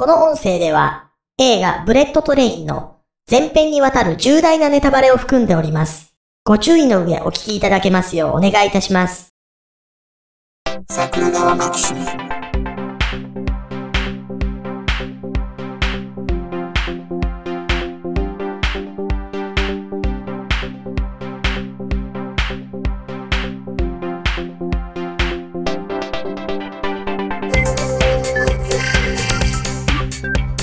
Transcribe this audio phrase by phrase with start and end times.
[0.00, 2.96] この音声では映画ブレット・トレインの
[3.30, 6.14] 全編にわたる重大なネタバレを含んでおります。
[6.42, 9.34] ご注意の上お聞きいただけますようお願いいたします。
[10.88, 12.29] 桜川マキシム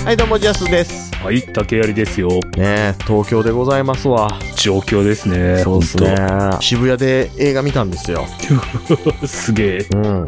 [0.07, 1.13] はい、どうも、ジャスです。
[1.17, 2.29] はい、竹槍ですよ。
[2.29, 4.39] ねえ、東京でございますわ。
[4.55, 5.57] 状況ですね。
[5.57, 6.15] そうですね。
[6.61, 8.25] 渋谷で映画見たんですよ。
[9.27, 9.87] すげえ。
[9.93, 10.25] うん。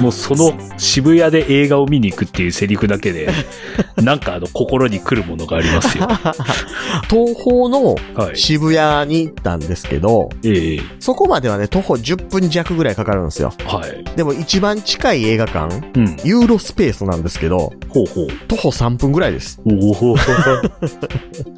[0.00, 3.28] もうその渋谷で映画を見に行くっていうセリフだけで、
[3.96, 6.06] なんかあの心に来るものがありますよ。
[7.10, 8.36] 東宝のはい。
[8.36, 13.52] 渋谷に行ったんですけど、ええそこまではね、徒歩10分弱ぐらいかかるんですよ。
[13.66, 14.04] はい。
[14.14, 16.16] でも一番近い映画館、うん。
[16.22, 18.28] ユーロスペースなんですけど、ほうほう。
[18.46, 19.60] 徒歩3分ぐらいです。
[19.64, 20.16] おお。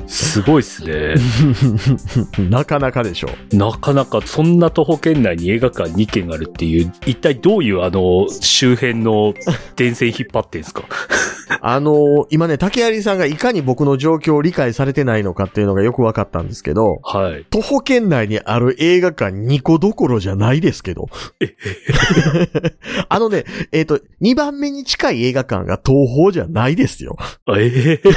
[0.06, 1.14] すごいっすね。
[2.50, 3.30] なかなかでしょ。
[3.52, 9.34] なかなかそんな徒歩圏内に映画館2軒あるっていう、一体どういうあの周辺の
[9.76, 10.84] 電線引っ張ってんすか？
[11.61, 17.45] あのー今ね、竹槍さんがいかに僕の状況を理解されてないのかっていうのがよくわかったんですけど、はい。
[17.50, 21.08] 徒歩圏内にある映画館2個どころじゃないですけど。
[23.08, 27.17] あのね、えっ、と、2番目に近い映画館が東宝じゃないですよ。
[27.56, 28.03] ええ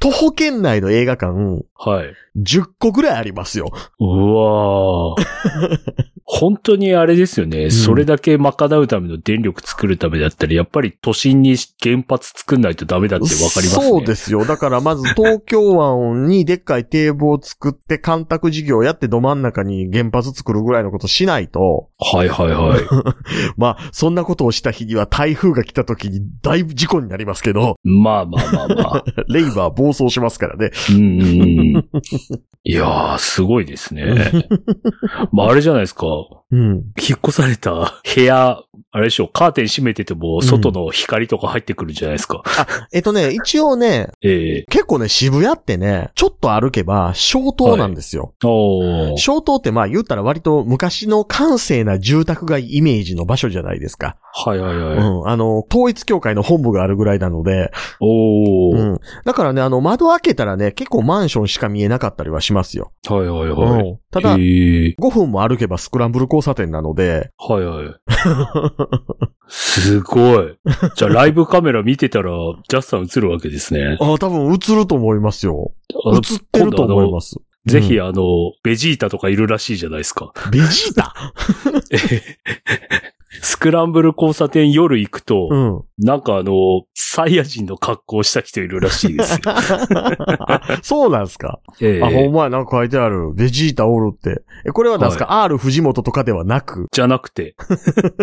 [0.00, 1.32] 徒歩圏内の映画館
[1.76, 2.14] はい。
[2.38, 3.70] 10個ぐらいありますよ。
[4.00, 5.14] うわー
[6.26, 13.88] 本当にあれですよね、それだけ賄うための電力作るためだったら、やっぱり都心に原発作んないとダメだってわかりますね。
[13.90, 14.46] そうですよ。
[14.46, 22.80] だからまず東京湾にでっかい堤防を作って干拓事業やってど真ん中に原発作るぐらいのことしないと、はいはいはい。
[23.58, 29.04] まあ、そんなことをした日には台風が来た時にだいぶ事故になりますけど、まあまあまあまあ。
[29.28, 30.70] レイバー暴走しますからね。
[30.90, 31.84] うん。
[32.66, 34.32] いやー、すごいですね。
[35.32, 36.06] まああれじゃないですか。
[36.50, 36.84] うん。
[36.98, 38.58] 引っ越された部屋、
[38.90, 42.42] あれでしょ、カーテン閉めてても、外の光とか入ってくるんじゃないですか。
[42.92, 48.34] えっとね、 一応ね、ええ結構ね、渋谷ってね、ちょっと歩けば、小島なんですよ。
[48.44, 49.16] おー。
[49.16, 54.16] 小島ってまあ言ったら割と昔の閑静な住宅街イメージの場所じゃないですか。
[54.32, 54.98] はいはいはい。
[54.98, 55.28] うん。
[55.28, 58.76] あの、統一協会の本部があるぐらいなので、おー。
[58.76, 59.00] うん。
[59.24, 62.92] だからね、あの、窓開けたらね、結構マンションしか見えなかったりはしますよ。
[63.08, 63.82] はいはいはい。
[63.82, 63.98] うん。
[64.10, 67.94] ただえ、ー5分も歩けばスクランブル交差点なので、はいはい。
[69.48, 70.56] すごい。
[70.96, 72.30] じゃあライブカメラ見てたら、
[72.68, 73.96] ジャスさん映るわけですね。
[74.00, 75.72] あ多分映ると思いますよ。
[76.14, 77.36] 映ってると思います。
[77.66, 80.32] ぜひあの、ベジータとかいるらしいじゃないですか。
[80.50, 81.14] ベジータ？
[83.44, 85.82] スクランブル交差点夜行くと、うん。
[85.98, 86.52] なんかあの、
[86.94, 89.40] サイヤ人の格好をした人いるらしいですよ。
[89.46, 91.60] あ そうなんですか？
[91.80, 93.32] ええあ、ほんまや、なんか書いてある。
[93.34, 94.42] ベジータおるって。
[94.66, 96.88] え、これは何ですか、?R 藤本とかではなく？
[96.90, 97.54] じゃなくて。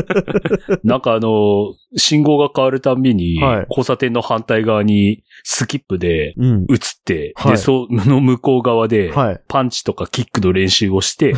[0.84, 6.62] なんかあの、信号が変わるたんびに、はい交差点の反対側にスキップでうん。
[6.70, 9.42] 移って、はいで、そ の向こう側で、はい。
[9.48, 11.34] パンチとかキックの練習をして、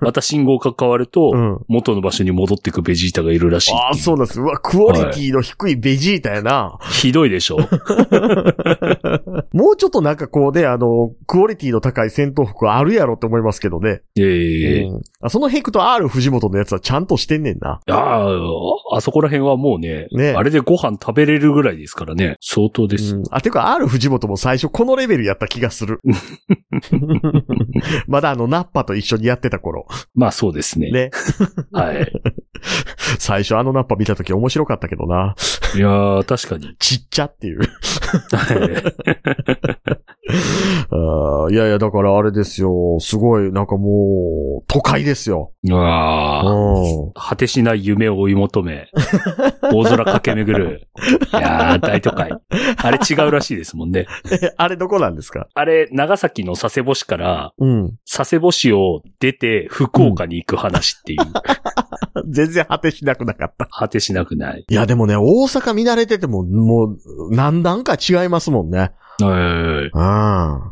[0.00, 1.58] また信号が変わると、うん。
[1.68, 4.40] 元の場所に戻ってくベジータがいるらしいああ、そうなんです。
[4.40, 6.78] うわ、クオリティの低いベジータやな。
[6.90, 7.58] ひどいでしょ
[9.52, 14.02] もうちょっとなんかこうね、あの、クオリティの高い戦闘服あるやろって思いますけどね。
[14.16, 17.80] ええうんあそのヘクと R 藤本のやつはちゃんとしてんねんな。
[17.88, 22.36] ああ、あそこら辺はもうね、ねあれでご飯食べれるぐらいですからね。
[22.40, 23.16] 相当です。
[23.16, 23.22] うん。
[23.30, 26.00] あ、てか R 藤本も最初このレベルやった気がする。
[28.06, 29.86] まだあの、ナッパと一緒にやってた頃。
[30.14, 30.90] まあそうですね。
[30.90, 31.10] ね。
[31.72, 32.12] はい。
[33.20, 35.34] 最初あのナッパ見た時面白かったけどな。
[35.74, 36.76] いやー、確かに。
[36.80, 37.60] ちっちゃっていう。
[40.90, 42.98] はいいやいや、だからあれですよ。
[43.00, 45.52] すごい、なんかもう、都会ですよ。
[45.64, 47.12] うわーうん。
[47.14, 48.88] 果てしない夢を追い求め、
[49.72, 50.88] 大空駆け巡る。
[51.32, 52.32] いやー、大都会。
[52.76, 54.06] あれ違うらしいですもんね。
[54.30, 55.48] えあれどこなんですか？
[55.54, 57.92] あれ、長崎の佐世保市から、うん。
[58.10, 61.20] 佐世保市を出て福岡に行く話っていう、
[62.30, 63.66] 全然果てしなくなかった。
[63.66, 64.64] 果てしなくない。
[64.68, 68.92] いや、でもね、大阪見慣れてても、もう、何段か違いますもんね。
[69.20, 69.98] はいう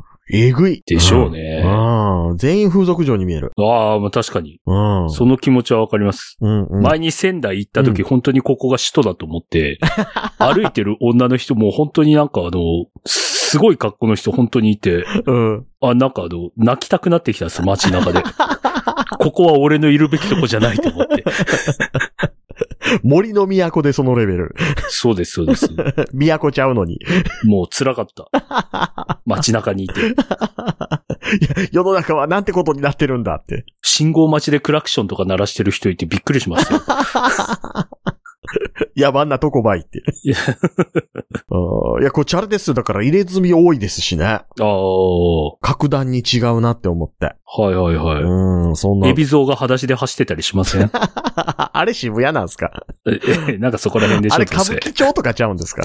[0.00, 0.03] ん。
[0.30, 0.82] えぐい。
[0.86, 2.28] でしょうねうん。
[2.28, 3.52] うん全員風俗嬢に見える。
[3.58, 4.60] ああ、まあ確かに。
[4.66, 5.10] うん。
[5.10, 6.36] その気持ちはわかります。
[6.40, 6.82] うん、うん。
[6.82, 9.78] 前に仙台行った時、本当にここが首都だと思って、
[10.38, 15.66] 歩いてる女の人も本当になんかあの、すごい格好の人本当にいて、うん。
[15.80, 18.22] あ、なんかあの、泣きたくなってきたんです、街中で。
[19.18, 21.24] ここは俺のいるべきとこじゃないと思って。
[23.02, 24.54] 森の都でそのレベル。
[24.88, 25.68] そうです、そうです。
[26.12, 26.94] 都ちゃうのに。
[26.94, 26.98] い
[27.44, 29.20] もう辛かった。
[29.26, 30.00] 街中にいて。
[30.00, 30.14] や、
[31.72, 33.64] 世の中はなんてことになってるんだって。
[33.82, 37.88] 信号待ちでクラクションとか鳴らしてる人いてびっくりしましたよ。
[38.96, 40.02] 野蛮なとこばいって。
[42.00, 42.74] いやこっちあれですよ。
[42.74, 44.24] だから入れ墨多いですしね。
[44.24, 44.64] ああ、
[45.50, 47.34] は格段に違うなって思って。
[47.56, 49.00] いはいはうん、そんい。
[49.02, 49.14] なエ。
[49.14, 50.90] ビゾウが裸足で走ってたりしません？
[50.92, 52.84] あれ渋谷なんですか？
[53.06, 53.20] え
[53.54, 55.82] えなんかそこら辺でしょあれ歌舞伎町とかちゃうんですか？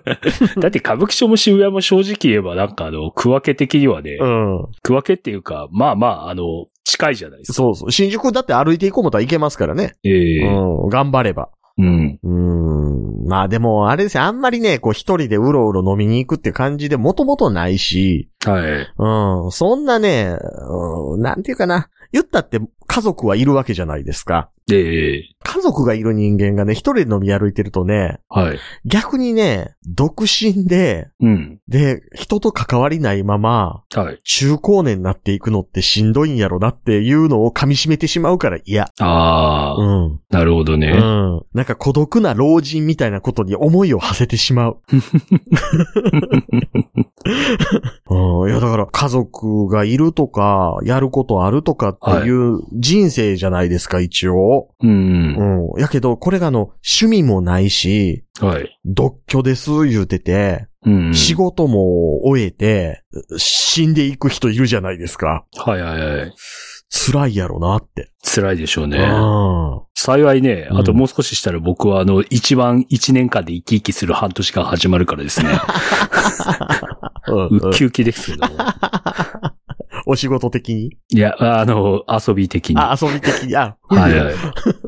[0.60, 4.66] だって歌舞伎町も渋谷も正直言えばなんかあの、区分け的にはね、うん。
[4.82, 6.44] 区分けっていうか、まあまあ、あの、
[6.84, 7.54] 近いじゃないですか。
[7.54, 7.90] そうそう。
[7.92, 9.94] 新宿だって歩いていこうもたら行けますからね。
[10.04, 10.88] ええうん。
[10.88, 11.50] 頑張れば。
[11.82, 12.18] うん。
[12.22, 13.28] うん。
[13.28, 14.22] まあでも、あれですよ。
[14.24, 18.92] あんまりね、こう一人でうろうろ飲みに行くって感じでもともとないし、はい。
[18.98, 19.50] うん。
[19.50, 20.36] そんなね、
[20.68, 21.88] うん、なんていうかな。
[22.12, 24.50] 言ったって家族はいるわけじゃないですか。
[24.76, 28.58] ええ家族がいる人間がね、一人で飲み歩いてるとね、はい。
[28.84, 31.60] 逆にね、独身で、うん。
[31.68, 34.20] で、人と関わりないまま、はい。
[34.24, 38.84] 中高年になっていくのってしんどいんやろなっていうのを噛み締めてしまうから嫌。
[39.00, 40.20] ああ、うん。
[40.30, 40.90] なるほどね。
[40.90, 41.42] うん。
[41.52, 44.78] なんか孤独な老人みたいなことに思いを馳せてしまう。
[48.10, 48.50] うん。
[48.50, 54.61] いや、だから家族がいるとか、やることあるとかっていう人生じゃないですか、一応。
[54.82, 55.70] うん。
[55.72, 55.80] うん。
[55.80, 58.78] やけど、これがあの、趣味もないし、はい。
[58.84, 61.14] 独居です言うてて、うん。
[61.14, 63.02] 仕事も終えて、
[63.36, 65.44] 死んでいく人いるじゃないですか。
[65.56, 66.34] はいはいはい。
[66.90, 68.10] 辛いやろなって。
[68.22, 68.98] 辛いでしょうね。
[68.98, 69.82] うん。
[69.94, 75.48] 幸いね、うんあともう少ししたら僕はあの、一番一年間で生き生きする半年間始まるからですね。
[77.28, 78.56] うんウッキウキですけども。
[80.06, 80.96] お仕事的に？
[81.10, 82.76] いや、あの、遊び的に。
[82.78, 83.56] あ、遊び的に。
[83.56, 84.34] あ、冬、はいはい。
[84.34, 84.38] ね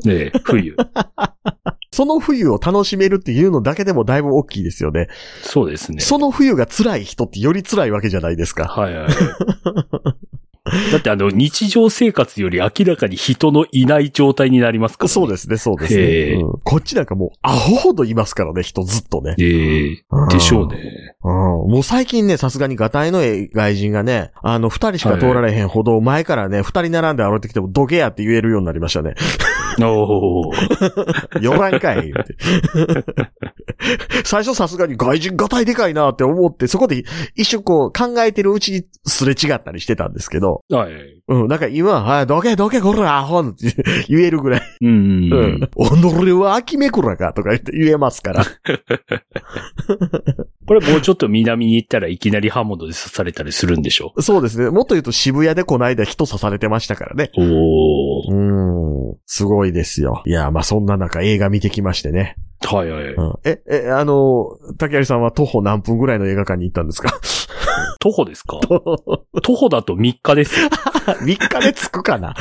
[0.05, 0.75] え、冬。
[1.91, 5.07] その冬を楽しめるっていうのだけでもだいぶ大きいですよね。
[5.43, 6.01] そうですね。
[6.01, 8.65] その冬が辛い人ってより辛いわけじゃないですか。
[8.65, 9.09] はいはい。
[10.91, 15.13] だってあの、日常生活より明らかに人のいない状態になりますから、ね。。
[15.13, 16.03] そうですすね、そうですね、
[16.41, 19.35] うんこっちなんかもうアホほどいますからね、人ずっとね。
[19.39, 19.97] ええ
[20.31, 20.77] でしょうね。
[21.23, 21.31] うん。
[21.71, 29.13] もう最近ね、さすがにガタイのええ外人がね、あの、二人しか通られへんほど、前からね、二人並んで歩いてきても、どけやって言えるようになりましたね。
[29.81, 31.41] おー。
[31.41, 32.11] よらんかい。
[34.23, 37.03] 最初さすがに外人ガタイでかいなって思って、そこで
[37.35, 40.93] 一瞬こう考えてるうちにすれ違ったりしてたんですけど、はい。
[41.27, 43.73] うん、なんか今、はい、どけどけこら、アホって
[44.07, 45.33] 言えるぐらい、うん。
[45.33, 45.59] うん。
[45.61, 48.43] 己は秋めくらかとか言って言えますから。
[50.67, 54.13] これもうちょっと南に行ったらいきなり刃物で刺されたりするんでしょ？
[54.19, 54.69] そうですね。
[54.71, 57.29] もっと言うと渋谷でこの間人刺されてましたからね。
[57.37, 58.33] おー。
[58.33, 59.15] うん。
[59.25, 60.23] すごいですよ。
[60.25, 62.35] いや、まあそんな中映画見てきましてね。
[62.65, 63.03] はいはい。
[63.13, 63.33] うん。
[63.43, 67.19] え、え、あの、竹有さんは徒歩何分ぐらいの映画館に行ったんですか？
[68.05, 68.59] 徒歩ですか？
[69.41, 70.67] 徒歩だと3日ですよ。
[71.25, 72.35] ?3 日で着くかな？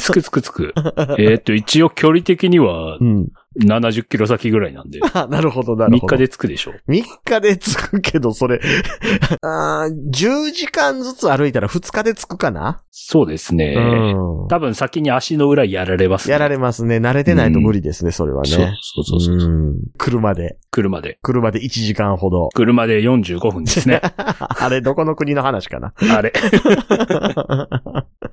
[0.00, 0.74] つくつくつく。
[1.18, 3.28] えーっと、一応距離的にはうん。
[3.64, 5.00] 70キロ先ぐらいなんで。
[5.14, 6.16] あなるほど、なる3ほど。
[6.16, 8.60] 日で着くでしょ？3日で着くけど、それ、
[9.42, 13.74] あー10時間ずつ歩いたら2日で着くかな、そうですね。
[13.76, 14.48] うん。
[14.48, 16.32] 多分先に足の裏やられます、ね。
[16.32, 16.96] やられますね。
[16.96, 18.74] 慣れてないと無理ですね、それはそうね。
[18.80, 19.36] そうそうそう。
[19.36, 19.76] うん。
[19.98, 20.58] 車で。
[20.70, 21.18] 車で。
[21.22, 22.48] 車で1時間ほど。
[22.54, 24.00] 車で45分ですね。
[24.38, 25.92] あれ、どこの国の話かな？
[26.14, 26.32] あれ。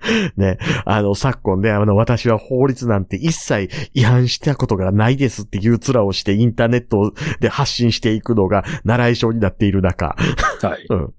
[0.37, 10.15] ね、あの、昨今ね、あの、私は法律なんて一切違反したことがないですっていう面をしてインターネットで発信していくのが習い性になっている中。
[10.61, 10.85] はい。
[10.89, 11.13] うん。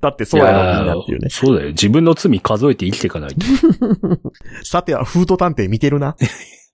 [0.00, 1.28] だってそうやろ、みんなっていうね。
[1.30, 1.68] そうだよ。
[1.68, 3.46] 自分の罪数えて生きていかないと。
[4.64, 6.16] さては、フード探偵見てるな。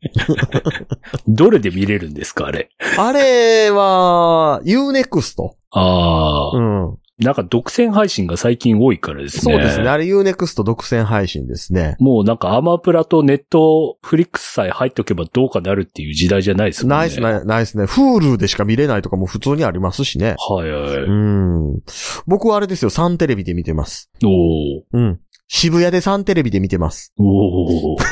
[1.29, 2.71] どれで見れるんですか、あれ。
[2.99, 5.37] あれは、Unext。
[5.71, 6.99] ああ、うん。
[7.25, 9.55] なんか独占配信が最近多いからですね。
[9.55, 9.88] そうですね。
[9.88, 11.97] あれ Unext 独占配信ですね。
[11.99, 16.97] もうなんかアマプラとネットフリックスさえ入っとけばどうかなるっていう時代じゃないですもんね。
[16.97, 17.85] ナイスね、ナイスね。
[17.85, 20.37] Hulu でしか見れないとかも普通にありますしね。
[20.38, 20.95] はいはい。
[20.97, 21.83] うん。
[22.26, 24.11] 僕はあれですよ、サンテレビで見てます。
[24.25, 24.83] おー。
[24.93, 25.21] うん。
[25.55, 27.13] 渋谷でサンテレビで見てます。
[27.19, 28.03] おー。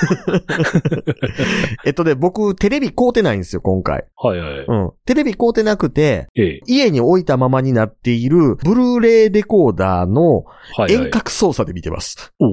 [1.87, 4.05] えっとね、僕、テレビ買うてないんですよ、今回。
[4.15, 4.65] はいはい。
[4.69, 4.91] うん。
[5.07, 6.61] テレビ買うてなくて、ええ。
[6.67, 10.43] 家に置いたままになっている、ブルーレイデコーダーの
[10.77, 10.93] はいはい。
[11.07, 12.31] 遠隔操作で見てます。
[12.41, 12.49] おー。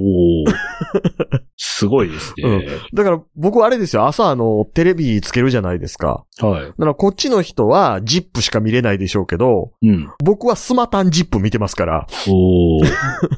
[1.57, 2.65] すごいですね。
[2.93, 6.23] だから、僕あれですよ、朝あの、テレビつけるじゃないですか。
[6.39, 6.65] はい。
[6.65, 10.09] だから、こっちの人は、ジップしか見れないでしょうけど、うん。
[10.23, 12.07] 僕はスマタンジップ見てますから。
[12.29, 12.85] おー。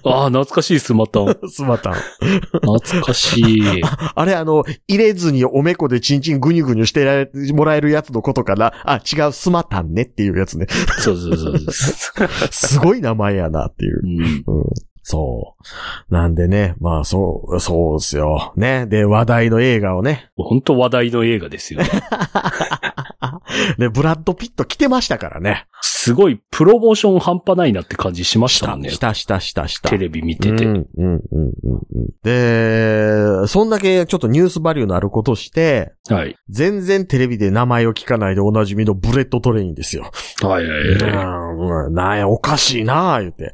[0.04, 1.39] ああ、懐かしいスマタン。
[1.48, 1.94] スマタン。
[1.94, 3.82] 懐かしい。
[4.16, 8.74] あれあの、入れずにおめこでチンチングニュグニュしてられもらえるやつのことかな。
[8.84, 10.68] あ、違う、スマタンねっていうやつね。
[11.00, 12.28] そうそうそうそう。
[12.52, 14.02] すごい名前やなっていう。
[14.04, 14.64] うんうん。
[15.02, 16.14] そう。
[16.14, 18.54] なんでね、まあそう、そうですよ。
[18.56, 18.86] ね。
[18.86, 20.30] で、話題の映画をね。
[20.36, 21.82] 本当話題の映画ですよ
[23.78, 23.88] ね。
[23.88, 25.66] で、ブラッド・ピット来てましたからね。
[25.82, 28.90] すごいプロモーション半端ないなって感じしましたもんね。
[28.90, 29.90] した、した、した、した。
[29.90, 30.66] テレビ見てて。
[30.66, 31.22] うん、うん、うん、うん。
[32.24, 36.36] で、そんだけちょっとニュースバリューのあることして、はい。
[36.50, 40.12] 全然テレビで名前を聞かないでおなじみのブレット・トレインですよ。
[40.42, 43.54] はいはいはうん、なんや、おかしいなあ言うて。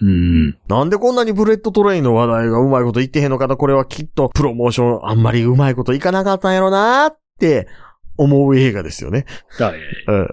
[0.00, 0.04] い。
[0.04, 0.58] うん。
[0.68, 7.68] なんでこんなにブレット・トレインの話題がうまいこと言ってへんのかなこれはきっとプロモーションあんまりうまいこといかなかったんやろなって
[8.16, 9.26] 思う映画ですよね。
[9.58, 9.80] はい。
[10.08, 10.26] うんうんうん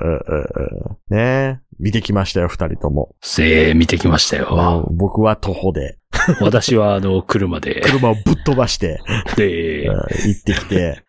[1.09, 1.15] うん。
[1.15, 3.15] ね見てきましたよ、二人とも。
[3.21, 4.85] せー、見てきましたよ。
[4.88, 5.97] うん僕は徒歩で、
[6.41, 7.81] 私はあの、 車で。
[7.81, 9.00] 車をぶっ飛ばして、
[9.35, 11.03] でうん、行ってきて。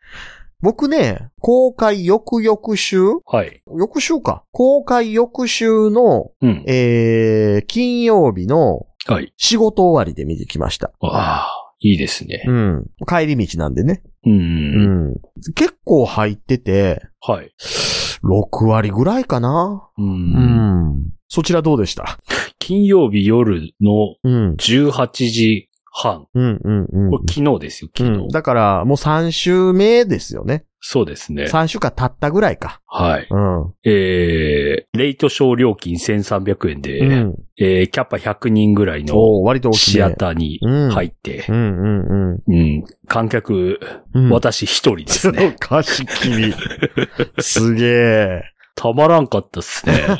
[0.60, 3.00] 僕ね、公開翌々週？
[3.26, 3.62] はい。
[3.76, 4.44] 翌週か。
[4.52, 6.64] 公開翌週の、うん。
[6.68, 9.32] えー、金曜日のはい。
[9.36, 10.92] 仕事終わりで見てきました。
[11.00, 12.44] ああ、いいですね。
[12.46, 12.86] うん。
[13.08, 14.02] 帰り道なんでね。
[14.24, 14.30] う。
[14.30, 15.14] うんん。
[15.54, 17.52] 結構入ってて、はい。
[18.24, 19.88] 6割ぐらいかな。
[19.98, 20.02] う。
[20.02, 20.32] うん
[20.96, 21.02] ん。
[21.28, 22.18] そちらどうでした？
[22.58, 24.54] 金曜日夜のうん。
[24.54, 26.26] 18時半。
[26.34, 27.10] うん、うん、うん。
[27.10, 28.24] これ昨日ですよ、う昨日。
[28.26, 30.64] ん、だから、もう3週目ですよね。
[30.84, 31.44] そうですね。
[31.44, 32.80] 3週間経ったぐらいか。
[32.86, 33.28] はい。
[33.30, 33.74] うん。
[33.84, 37.34] えー、レイトショー料金1300円で、うん。
[37.56, 39.72] えー、キャパ100人ぐらいの割と。
[39.72, 40.58] シアターに
[40.90, 41.58] 入ってう、ん、う
[42.34, 43.78] ん、うん、観客、
[44.12, 44.30] うん。
[44.30, 45.54] 私一人ですね。
[45.60, 46.52] かしきり。
[47.38, 48.42] すげえ。
[48.74, 49.94] たまらんかったっすね。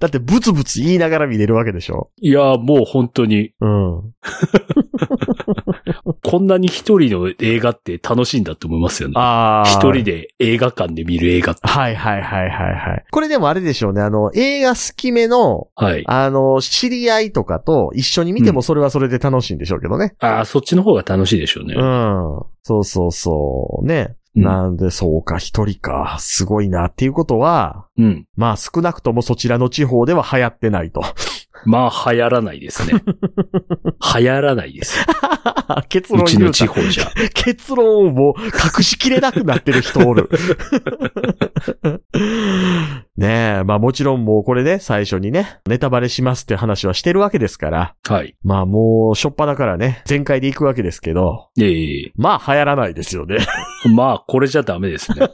[0.00, 2.10] だってブツブツ言いながら見れるわけでしょ？
[2.20, 4.12] いや、もう本当に、うん。
[6.24, 9.14] こんなに一人の映画って楽しいんだと思いますよね。
[9.16, 9.68] ああ。
[9.68, 11.60] 一人で映画館で見る映画って。
[11.66, 13.04] はいはいはいはいはい。
[13.10, 14.00] これでもあれでしょうね。
[14.02, 16.04] あの、映画好きめの、はい。
[16.06, 20.14] あの、知り合いとかと一緒に見てもそれはそれで楽しいんでしょうけどね。
[20.20, 21.74] ああ、そっちの方が楽しいでしょうね。
[21.78, 22.42] うん。
[22.62, 23.86] そうそうそう。
[23.86, 24.16] ね。
[24.38, 26.16] うんなんで、そうか、一人か。
[26.20, 26.86] すごいな。
[26.86, 28.26] っていうことは、うん。
[28.36, 31.02] まあ少なくともそちらの地方では流行ってないと。
[31.64, 33.00] まあ、流行らないですね。
[34.18, 35.04] 流行らないです。
[35.88, 36.50] 結うちの。
[36.50, 37.10] 地方じゃ。
[37.34, 40.28] 結論をもう隠しきれなくなってる人おる。
[43.16, 48.36] ねえ、まあもちろんもうこれね、最初にね、ネタバレしますって話はしてるわけですから、はい。
[48.44, 53.38] まあもう、しょっぱだからね、全開で行くわけですけど、ええまあ流行らないですよね。
[53.94, 55.28] まあ、これじゃダメですね。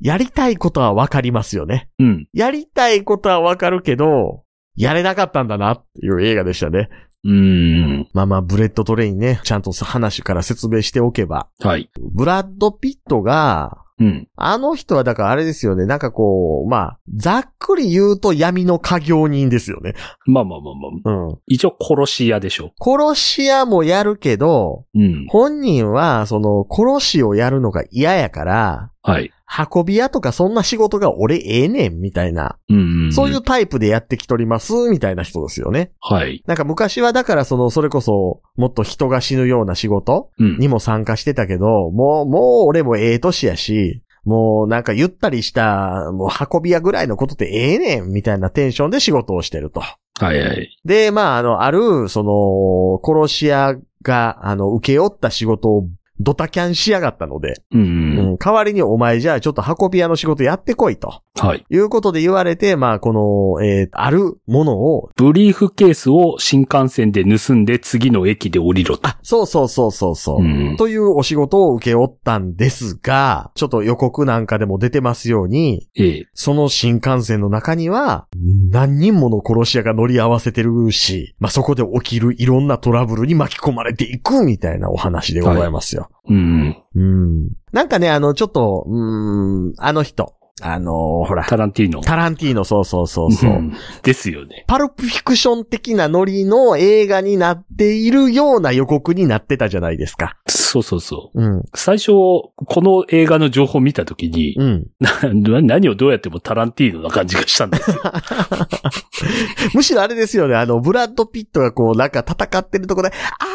[0.00, 1.88] やりたいことはわかりますよね。
[1.98, 2.28] うん。
[2.32, 4.44] やりたいことはわかるけど、
[4.78, 6.88] やれなかったんだなっていう映画でしたね。
[7.24, 8.08] うーん。
[8.14, 11.90] まあまあ、ブレット・トレインね、ちゃんと話から説明しておけば、はい。
[12.14, 14.28] ブラッド・ピットが、うん。
[14.36, 19.94] あの人はだからあれですよね、なんかこう、まあ、ざっくり言うと闇の稼業人ですよね。
[20.26, 21.28] まあまあまあまあ。
[21.28, 21.38] うん。
[21.48, 22.70] 一応殺し屋でしょ。
[22.80, 25.26] 殺し屋もやるけど、うん。
[25.28, 29.32] 本人は、その、殺しをやるのが嫌やから、はい。
[29.74, 32.58] 運び屋とかそんな仕事が俺ええねん、みたいな。
[32.68, 33.12] うんん。
[33.12, 33.38] そういう。
[33.48, 35.92] タイプでやってきとります、みたいな人ですよね。
[36.00, 36.42] はい。
[36.46, 40.58] なんか昔はだからその、それこそ、もっと人が死ぬような仕事うん。
[40.58, 49.80] にも参加してたけど、もう、もう俺もええ年やし、もうなんかゆったりした、もう運び屋ぐらいのことってええねん、みたいなテンションで仕事をしてると。
[49.80, 49.96] は
[50.34, 50.78] いはい。
[50.84, 55.88] で、まあ、あの、ある、その、殺し屋が、あの、受け負った仕事を
[56.20, 57.80] ドタキャンしやがったので、うん。
[57.80, 61.22] うん、代わりにお前じゃあちょっと運び屋の仕事やってこいと。
[61.36, 61.64] はい。
[61.68, 69.08] いうことで言われて、まあ、この、えーあるものを、ブリーフケースを新幹線で盗んで次の駅で降りろと。
[69.08, 70.42] あ、そうそうそうそうそう。
[70.42, 70.76] うん。
[70.76, 76.26] というお仕事を受け負ったんですが、ちょっと予告なんかでも出てますように、ええ。
[76.34, 78.27] その新幹線の中には、
[78.70, 86.08] 何人もの殺し屋が乗り合わせてるし、まあ、そこで起きるいろんなトラブルに巻き込まれていくみたいなお話でございますよ。
[86.28, 86.76] うん。
[86.94, 87.48] うん。
[87.72, 92.00] なんかね、あの、ちょっと、うーん、あの人、あのほら、タランティーノ。
[92.00, 93.50] タランティーノ、そうそうそうそう。
[93.52, 94.64] んですよね。
[94.66, 100.36] パルプフィクション的なノリの映画になっているような予告になってたじゃないですか。
[100.48, 101.42] そうそうそう。
[101.42, 101.62] うん。
[101.74, 104.86] 最初、この映画の情報を見たときに、うん。
[105.00, 107.96] な何をどうやってもタランティーノな感じがしたんですよ。
[109.74, 113.48] むしろあれですよね、あの、ブラッド・ピットがこう、なんか戦ってるところで、あ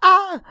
[0.00, 0.42] あああ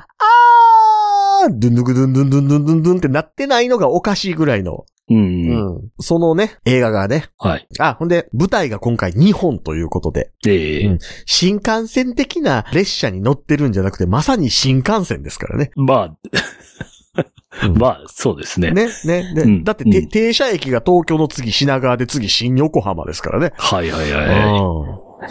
[1.44, 5.18] ああドゥンドゥンドゥンドゥンドゥンドゥンドゥンってなってないのがおかしいぐらいのうん。
[5.18, 5.90] うん。
[6.00, 7.30] そのね、映画がね。
[7.38, 7.68] はい。
[7.80, 15.72] あ、ほんで、舞台が今回2本ということで、ええうん新幹線的な列車に乗ってるんじゃなくて、まさに新幹線ですからね。
[15.76, 16.18] まあ、
[17.64, 18.72] うん まあ、そうですね。
[18.72, 19.42] ね、ね、ね。
[19.44, 23.54] うんだって、てうん停車駅が東京の次品川で次新横浜ですからね。
[23.58, 25.05] はいはいはい。
[25.22, 25.29] う ん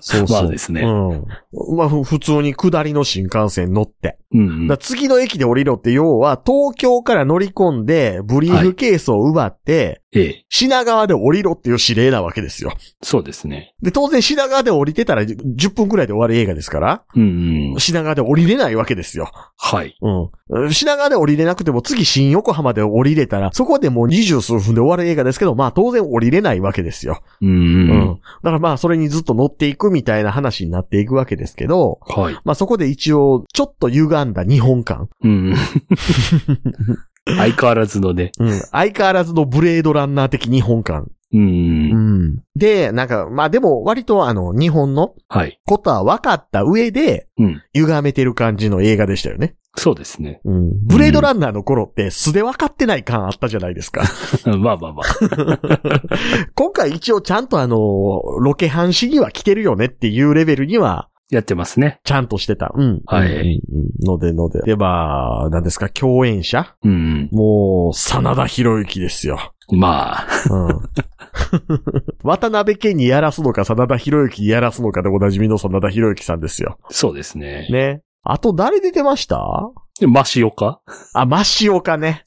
[0.00, 0.42] そうそう。
[0.42, 1.76] まあですねうん。
[1.76, 4.18] まあ、ふ普通に下りの新幹線乗って。
[4.32, 10.44] うんだから次の駅で降りろって、要は、東京から乗り込んで、ブリーフケースを奪って、ええ。
[10.50, 12.72] 品川で降りろっていう指令なわけですよ。
[13.02, 13.74] そうですね。
[13.80, 17.80] で、当然品川で降りてたら10分くらいで終わる映画ですから、うんうん。
[17.80, 19.30] 品川で降りれないわけですよ。
[19.56, 19.96] はい。
[20.02, 20.72] うん。
[20.72, 27.22] 品川で降りれなくても次新横浜で降りれたら、そこでもう二十数分で終わる映画ですけど、まあ当然降りれないわけですよ。
[27.40, 28.20] うんううんん。。
[28.42, 32.34] だからまあそれにずっと乗っていくみたいな話になっていくわけですけど、はい。
[32.44, 35.08] まあそこで一応、ちょっと歪んだ日本感。
[35.24, 35.54] うん。
[37.36, 38.32] 相変わらずのね。
[38.38, 38.60] うん。
[38.70, 41.08] 相変わらずのブレードランナー的日本感。
[41.32, 41.38] う。
[41.38, 42.42] うんん。
[42.56, 45.60] で、なんか、まあでも割とあの、日本のはい。
[45.64, 47.62] ことは分かった上で、うん。
[47.74, 49.54] 歪めてる感じの映画でしたよね。
[49.74, 50.40] そうですね。
[50.44, 50.86] うん。
[50.86, 54.02] ブレードランナーの頃って素で分かってない感あったじゃないですか。
[54.58, 55.58] まあまあまあ。
[56.54, 57.76] 今回一応ちゃんとあの、
[58.40, 61.98] ロケハン誌には来てるよねっていうレベルには、やってますね。
[62.04, 62.72] ちゃんとしてた。
[62.74, 63.02] うん。
[63.06, 63.60] はい
[64.04, 64.60] のでので。
[64.62, 66.76] で、まあ、何ですか、共演者？
[66.84, 67.28] うん。
[67.32, 69.54] もう、真田広之ですよ。
[69.72, 70.26] まあ。
[70.50, 70.80] うん。
[72.22, 76.78] 渡辺家にやらすのか、真田広之にやらすのかでおなじみの真田広之さんですよ。
[76.90, 77.66] そうですね。
[77.70, 78.02] ね。
[78.22, 79.40] あと誰出てました？
[79.98, 80.80] でマシオカ
[81.14, 82.24] あ、マシオカね。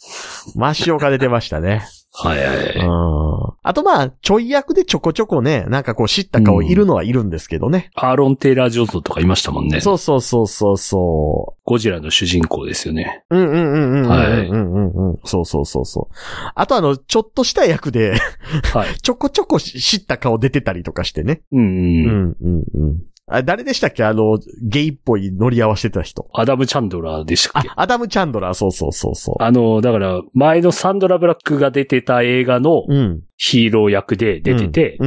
[0.55, 1.83] マシオカ出てましたね。
[2.17, 3.55] はいはい。
[3.61, 7.91] あとまあ、ちょい役でちょこちょこね、なんかこう知った顔いるのはいるんですけどね。
[7.95, 9.81] アーロン・テイラー・ジョンソンとかいましたもんね。
[9.81, 13.25] そうそうそうそうそゴジラの主人公ですよね。
[13.29, 13.37] う。
[13.37, 15.19] うんうんうんうんうんはいうんうんうん。
[15.25, 16.15] そうそうそうそう。
[16.55, 18.13] あとあの、ちょっとした役で、
[18.73, 18.95] はい。
[19.01, 21.41] ちょこちょこ知った顔出てたりとかしてね。
[21.51, 21.65] うんうん。
[21.65, 22.97] うんうんうん。
[23.27, 24.03] あ誰でしたっけ？
[24.03, 26.29] あの、ゲイっぽい乗り合わせてた人。
[26.33, 29.43] アダム・チャンドラーでしたっけ、あアダム・チャンドラー、そうそうそうそう。
[29.43, 33.23] あの、だから、前のサンドラ・ブラックが出てた映画のうん。
[33.37, 34.97] ヒーロー役で出てて。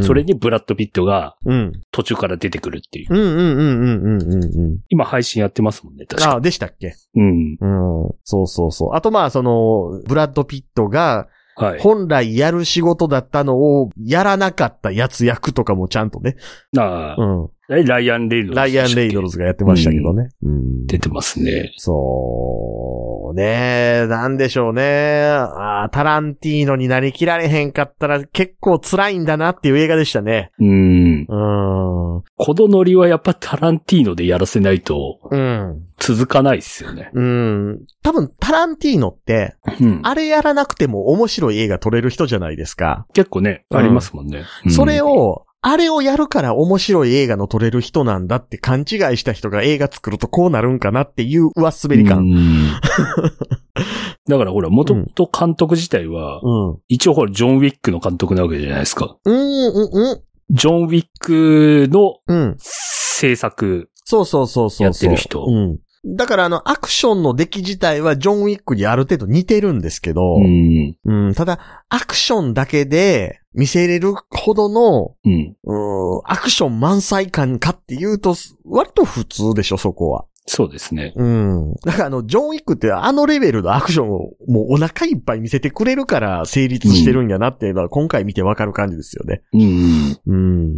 [0.00, 1.72] それにブラッド・ピットがうん。
[1.92, 3.14] 途中から出てくるっていう。
[3.14, 4.78] うんうんうんうんうんうんうん。
[4.88, 6.94] 今配信やってますもんね、確かあ、でしたっけ？
[7.14, 7.58] うん。
[7.60, 8.10] うん。
[8.24, 8.94] そうそうそう。
[8.94, 11.80] あとまあ、その、ブラッド・ピットが、はい。
[11.80, 16.36] 本来やる仕事だったのを、やらなかったやつ役とかもちゃんとね。
[16.76, 17.50] ああ、うん。
[17.68, 19.32] えライアン・レイノルズライアン・レイノルズ。
[19.32, 20.28] ズがやってましたけどね。
[20.42, 20.86] うん。
[20.86, 21.72] 出てますね。
[21.78, 25.24] そう、ねなんでしょうね。
[25.24, 30.52] あータランティーノになりきられへんかったら結構辛いんだなっていう映画でしたね。
[30.60, 31.20] うん。
[31.20, 31.26] うん。
[31.26, 35.86] このノリはやっぱタランティーノでやらせないとうん。
[36.06, 37.10] 続かないっすよね。
[37.14, 37.80] うん。
[38.02, 40.00] 多分、タランティーノって、うん。
[40.04, 43.06] あれやらなくても面白い映画撮れる人じゃないですか。
[43.12, 44.44] 結構ね、うんありますもんね。
[44.64, 52.20] うんそれ、を、あれをやるから面白い映画の撮れる人なんだって勘違いした人が映画作るとこうなるんかなっていう上滑りう感。
[52.22, 52.70] ん
[54.28, 56.78] だからほら、元々監督自体は、うん。
[56.88, 59.16] 一応ほら、ジョン・ウィックの監督なわけじゃないですか。
[59.24, 60.20] うん、うん、うん。
[60.50, 62.56] ジョン・ウィックのうん。
[62.58, 63.90] 制作。
[64.04, 64.86] そうそうそうそうそう。
[64.86, 65.78] やってる人うん。
[66.08, 70.96] だからあの、アクションの出来自体はジョン・ウィックにある程度似てるんですけど、うん。
[71.04, 75.56] うん、ただ、アクションだけで見せれるほどの、うん。
[75.64, 80.26] うん、アクション満載感かっていうと、割と普通でしょ、そこは。
[80.48, 81.12] そうですね。
[81.16, 81.74] うん。
[81.84, 89.42] だからあの、ジョン・ウィックってあのレベルのアクションをもうお腹いっぱい見せてくれるから成立してるんやなっていうのは今回見てわかる感じですよね。
[89.52, 90.18] うん。
[90.26, 90.74] うん。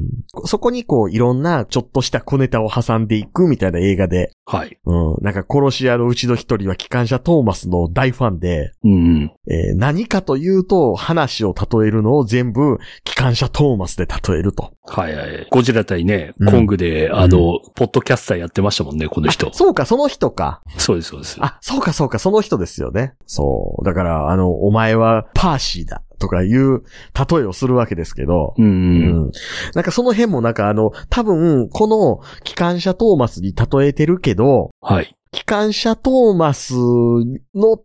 [0.47, 4.79] そこにこういろんなちょっとした小ネタを挟んでいくみたいな映画で、はい。
[4.87, 5.23] うん。
[5.23, 9.33] なんか殺し屋のうちの一人は機関車トーマスの大ファンで、うん。
[9.51, 14.73] えー何かというと話を例えるのを全部機関車トーマスで例えると。
[14.85, 15.47] はいはい。
[15.51, 19.51] ゴジラ対ね、うんコングで、あの、ポッドキャスターやってましたもんね、この人あ。
[19.59, 20.63] そうか、その人か。
[20.77, 21.37] そうです、そうです。
[21.41, 23.15] あ、そうか、そうか、その人ですよね。
[23.27, 23.85] そう。
[23.85, 26.05] だから、あの、お前はパーシーだ。
[26.21, 26.83] とかいう
[27.15, 28.55] 例えをするわけですけど。
[28.57, 28.63] う。
[28.63, 29.33] うんん。
[29.75, 35.17] なんかその辺もなんかあの、多分、この機関車トーマスに例えてるけど、はい。
[35.33, 37.77] 機関車トーマスの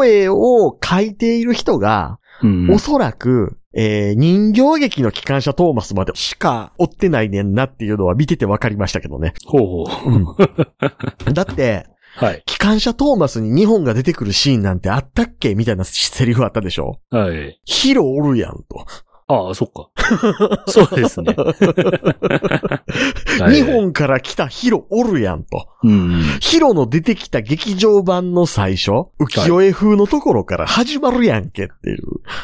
[0.00, 2.70] 例えを書いている人が、うん。
[2.70, 9.34] おそらく、えー人形劇の機関車トーマスまでしか追ってないねんなっていうのは見ててわかりましたけどね。
[9.46, 10.36] ほうほ
[11.28, 11.32] う。
[11.32, 12.42] だって、 はい。
[12.46, 16.98] 機関車トーマスに日本が出てくるシーンなんてあったっけみたいなセリフあったでしょ？
[17.10, 17.60] はい。
[17.64, 18.86] ヒロおるやんと。
[19.28, 19.90] ああ、そっか。
[20.68, 21.34] そうですね。
[23.40, 25.68] はい日本から来たヒロおるやんと。
[25.84, 26.22] うん。
[26.40, 32.00] ヒロの出てきた劇場版の最初、浮世絵風のところから始まるやんけっていう。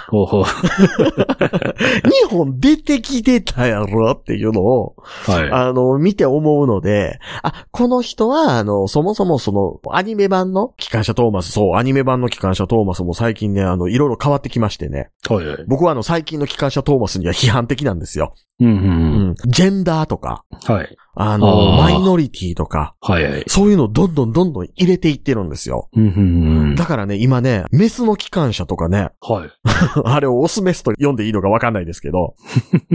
[0.08, 0.44] ほうほう。
[2.08, 4.94] 日本出てきてたやろっていうのを、
[5.26, 15.10] はあの、見て思うので、あ、この人は、あの、そもそもその、アニメ版の機関車トーマス、そう、アニメ版の機関車トーマスも最近ね、あの、いろいろ変わってきましてね。
[15.28, 15.32] い。
[15.32, 15.64] はいはい。
[15.66, 18.34] 僕はあの、最近の機関車トーマスには批判的なんですよ。
[18.60, 19.30] うんうんううん。
[19.30, 19.34] ん。
[19.46, 20.96] ジェンダーとか、はい。
[21.16, 23.44] あの、マイノリティとか、はいはい。
[23.46, 25.88] そういうのをどんどんどんどん入れていってるんですよ。
[25.94, 26.74] うんうんうん。
[26.74, 29.50] だからね、今ね、メスの機関車とかね、はい。
[30.04, 32.34] あれをオスメスと読んでいいのかわかんないですけど。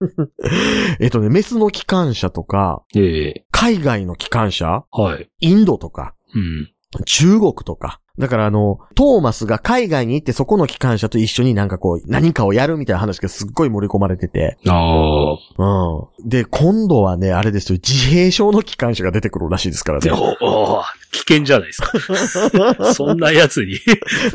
[1.00, 5.30] えっとね、メスの機関車とか、ええ海外の機関車はい。
[5.40, 6.70] インドとか、うん。
[7.04, 8.00] 中国とか。
[8.18, 14.56] だからあの、トーマスが海外に行ってそこの機関車と一緒になんかこう、何かをやるみたいな話がすっごい盛り込まれてて。
[14.66, 15.36] ああ。
[15.58, 16.28] うん。
[16.28, 20.10] で、今度はね、あれですよ、自閉症の機関車が出てくるらしいですからね。
[20.12, 22.92] おお危険じゃないですか。
[22.94, 23.78] そんなやつに、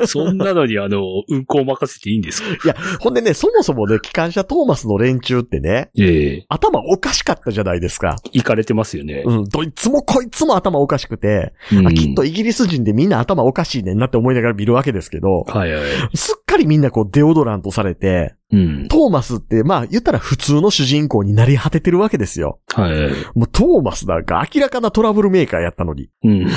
[0.08, 2.48] そんなのにあの、運行任せていいんですか？
[2.50, 8.16] いや、ほんでね、そもそもね、機関車トーマスの連中ってね、ええ頭おかしかったじゃないですか。
[8.32, 9.24] 行かれてますよね。
[9.26, 16.18] うん、どいつもこいつも頭おかしくて、うんあきっとイギリス人でみんな頭おかしいねんなって思いながら見るわけですけど、はいはい。
[16.18, 18.88] すっかりみんなこうデオドラントされて、うん。
[18.88, 22.60] トーマスってまあ言ったら普通の主人公になり果ててるわけですよ。
[22.74, 23.14] はいはい。
[23.34, 26.10] もうトーマスなんか明らかなトラブルメーカーやったのに。
[26.24, 26.48] うん。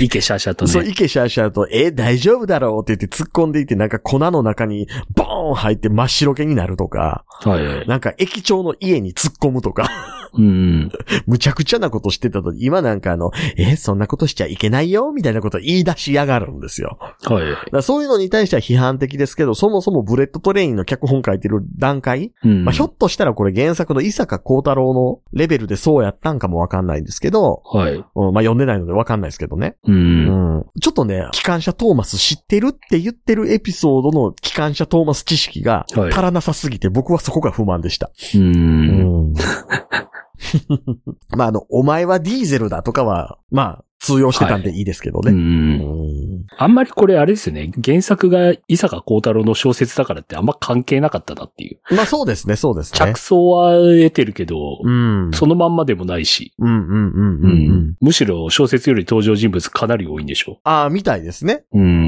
[0.00, 0.90] いけしゃあしゃあとそう、ね。
[0.90, 7.86] いけしゃあしゃあと、え大丈夫だろうって言って突っ込んでいってなんか粉の中にボーン入って真っ白けになるとか、はいはい。
[7.86, 9.90] なんか駅長の家に突っ込むとか、
[10.36, 10.90] うん。
[11.26, 16.98] むちゃくちゃなことしてたと、今なんかあの、えそんなことしちゃいけないよみたいなこと言い出しやがるんですよ。
[17.24, 22.64] はいそういうのに対しては批判的ですけど、そもそもブレット・トレインの脚本書いてる段階、うん。
[22.64, 27.94] まあ、ひょっとしたらこれ原作の伊坂幸太郎のレベルでそうやったんかもわかんないんですけど、はい。
[27.94, 29.76] うんまあ、読んでないのでわかんないですけどね。
[29.86, 29.92] う。
[29.92, 30.66] うんん。
[30.80, 38.10] ちょっとね、機関車トーマス知ってるって言ってるエピソードの機関車トーマス知識がはい足らなさすぎて、僕はそこが不満でした。
[38.34, 38.38] う。
[38.38, 39.34] うんん。
[41.36, 45.32] まあ、あの、お前はディーゼルだとかは、まあ、通用してたんでいいですけどうね。
[45.32, 45.34] ん。
[45.34, 47.72] うんあんまりこれあれですよね。
[47.82, 51.94] 原作が伊坂幸太郎の小説だからってあんま関係なかったなっていう。
[51.94, 53.18] まあ、そうですね、そうですね着。
[53.18, 55.30] 想は得てるけど、うん。
[55.32, 56.52] そのまんまでもないし。
[56.58, 57.94] うんうんうんうんううん。
[58.00, 61.64] むしろ小説より登場人物かなり多いんでしょああ、みたいですね。
[61.72, 61.80] う。
[61.80, 62.03] ん。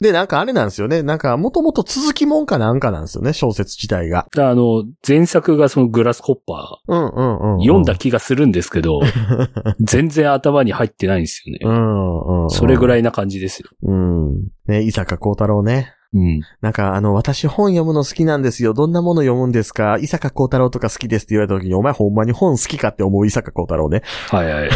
[0.00, 1.02] で、なんかあれなんですよね。
[1.02, 4.26] なんか、もともと続きもんかなんかなんですよね、小説自体が。
[4.36, 9.00] あの、前作がそのグラスコッパうんうんうん、ー、読んだ気がするんですけど、
[9.80, 11.60] 全然頭に入ってないんですよね。
[11.62, 12.50] うんうんうん。
[12.50, 12.98] それぐらい。
[12.98, 13.70] いな感じですよ。
[13.82, 14.48] うん。
[14.66, 15.94] ね、伊坂幸太郎ね。
[16.14, 16.40] うん。
[16.62, 18.72] なんか、あの、私本読むの好きなんですよ。
[18.72, 19.98] どんなもの読むんですか？
[20.00, 24.02] 伊坂幸太郎とか好きですって言われた時に、お前ほんまに本好きかって思う伊坂幸太郎ね。
[24.30, 24.70] はいはい。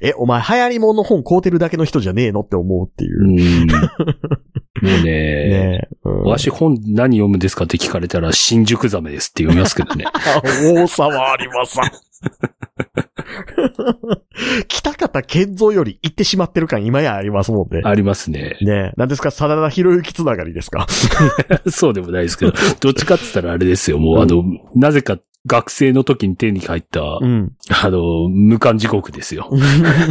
[0.00, 3.26] え、お前流行り物の本買うてるだけの人じゃねえのって思うっていうう。
[3.26, 3.66] ん。
[3.68, 3.76] も
[4.82, 10.04] うね、 ねうんわし本何読むんですかって聞かれたら、新宿ザメですって読みますけどね。
[10.06, 10.40] あ
[10.72, 11.90] 大沢ありまさん。
[14.68, 17.82] 北方健三より行ってしまってる感今やありますもんね。
[17.84, 18.56] ありますね。
[18.60, 18.92] ねえ。
[18.96, 19.30] 何ですか？
[19.30, 20.86] 真田広之つながりですか？
[21.70, 23.98] そうでもないですけど、どっちかって言ったらあれですよ。
[23.98, 24.42] もうあの、
[24.74, 27.52] なぜか学生の時に手に入った、うん。
[27.82, 29.50] あの、無冠地獄ですよ。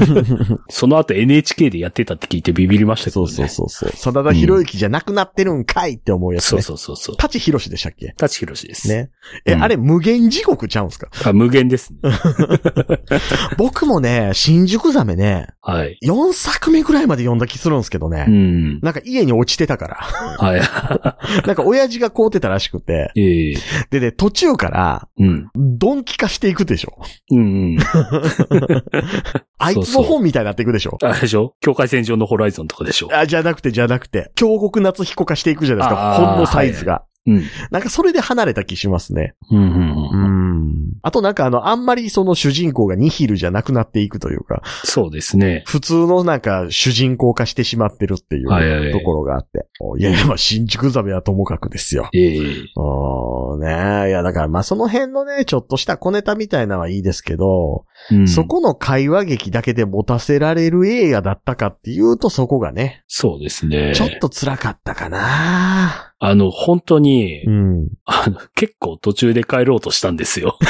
[0.70, 3.48] その後 NHK でやってたって聞いてビビりましたけそうどね。
[3.50, 4.14] そうそうそう。
[4.14, 6.64] 真田広之じゃなくなってるんかいって思うやつそうね。
[6.64, 7.16] そうそうそう。
[7.18, 8.14] 舘ひろしでしたっけ？
[8.18, 8.88] 舘ひろしです。
[8.88, 9.12] ね。
[9.46, 11.10] え、うんあれ無限地獄ちゃうんすか？
[11.26, 12.00] あ無限ですね。
[13.58, 15.98] 僕もね、新宿ザメね、はい。
[16.04, 18.26] 4作目ぐらいまで読んだ気するんですけどうね。
[18.26, 18.80] ん。
[18.82, 19.96] なんか家に落ちてたから。
[19.98, 20.62] はい。
[21.48, 23.12] なんか親父が買うてたらしくて。
[23.16, 23.56] ええ
[23.90, 25.25] でね、途中から、うん。
[25.56, 26.98] ドンキ化していくでしょ。
[27.32, 27.78] うんうん。
[29.58, 30.98] あいつの本みたいになっていくでしょ。
[31.02, 31.54] あれでしょ？
[31.62, 36.14] 境界線上のホライゾンとかでしょあ、じゃなくて、じゃなくて、京極夏彦化していくじゃないですか。
[36.16, 37.04] 本のサイズが。
[37.28, 37.44] うん。
[37.72, 39.34] なんかそれで離れた気しますね。
[39.52, 40.75] うんうんううん。
[40.86, 40.94] ん。
[41.02, 45.64] あとなんかあの、あんまりその主人公がニヒルじゃなくなっていくというか、そうですね。
[45.66, 49.68] 普通のなんか主人公化してしまってるっていうはいはいはいところがあって。
[49.98, 52.10] いやいや、まあ、新宿ザメはともかくですよ。
[52.14, 54.10] ええうん、ねえ。
[54.10, 63.94] いや、だからまあその辺のね、ちょっとした小ネタみたいなのはいいですけど、うんそこの会話劇だけで持たせられる映画だったかっていうとそこがね、そうですね。
[63.96, 67.88] ちょっと辛かったかなあの、本当に、うん。
[68.06, 70.58] あの、結構途中で帰ろうとしたんですよ。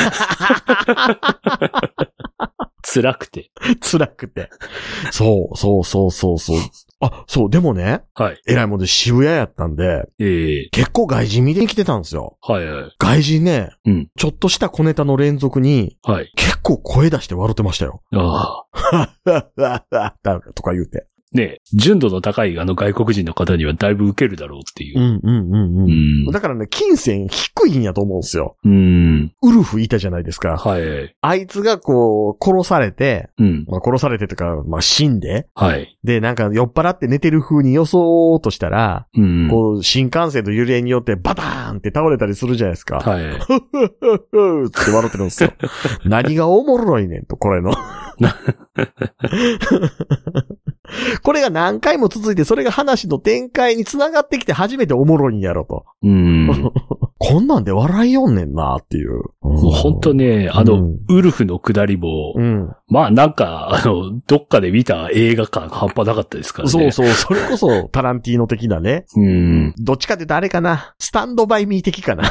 [2.83, 3.51] 辛くて。
[3.81, 4.49] 辛くて。
[5.11, 6.57] そう、そうそうそうそう。
[7.01, 8.41] あ、そう、でもね、はい。
[8.47, 12.37] えらいもんで渋谷やったんで、ええ結構外人見てに来てたんですよ。
[12.41, 12.91] はいはい。
[12.97, 16.31] 外人ね、うんちょっとした小ネタの連続に、はい。
[16.35, 18.01] 結構声出して笑ってましたよ。
[18.13, 19.13] ああ。
[20.55, 21.07] とか言うて。
[21.35, 25.01] ねえ純度の高いあの外国人の方にはだいぶ受けるだろうっていうう。
[25.03, 26.27] んうんうんううん。
[26.29, 26.31] ん。
[26.31, 28.55] だからね、金銭低いんやと思うんですよ。
[28.63, 29.33] うん。
[29.41, 30.57] ウルフいたじゃないですか。
[30.57, 31.15] はい。
[31.21, 33.65] あいつがこう、殺されて、うん。
[33.67, 35.97] まあ、殺されてとか、まあ、死んで、はい。
[36.03, 39.49] で、なんか酔っ払って寝てる風に装おうとしたら、うん。
[39.49, 42.97] こう、新幹線の揺れによってバターンって倒れたりするじゃないですか。
[42.99, 43.23] はい。
[43.23, 43.59] ふっふっ
[43.99, 45.51] ふっふって笑ってるんですよ。
[46.05, 47.73] 何がおもろいねんと、これの。
[51.25, 55.83] これが何回も続いて、それが話の展開に繋がってきて初めておもろいんやろと。
[56.03, 56.71] うん。
[57.17, 59.23] こんなんで笑いよんねんなっていう。
[59.41, 62.69] もう本当ね、あの、うんウルフの下りも、うん。
[62.89, 66.71] まあなんか、あの、どっかで見た映画館半端なかったですからね。
[66.71, 69.05] そうそう、それこそ タランティーノ的なね。
[69.15, 69.73] うん。
[69.79, 70.93] どっちかって言うとあれかな。
[70.99, 72.25] スタンドバイミー的かな。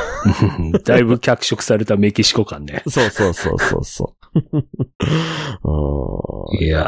[0.84, 2.84] だいぶ脚色されたメキシコ感ね。
[2.88, 4.23] そうそうそうそうそう。
[5.64, 6.84] うんいや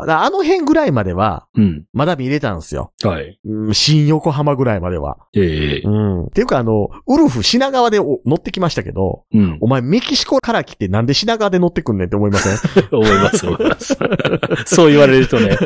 [0.00, 1.84] あの辺ぐらいまでは、うん。
[1.92, 2.92] まだ見れたんですよ。
[3.02, 3.38] はい。
[3.44, 5.16] うん新横浜ぐらいまでは。
[5.34, 6.24] ええうん。
[6.26, 9.58] っていうかあの、ウルフ品川でお乗ってきましたけど、うん。
[9.60, 12.58] お前メキシコから来てなんで品川で乗ってくんねんって思いません？
[12.92, 13.96] 思います、思います。
[14.66, 15.56] そう言われるとね、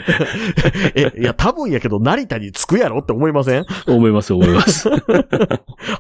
[0.94, 3.64] え、いや多分やけど成田に着くやろって思いません？
[3.86, 4.88] 思います、思います。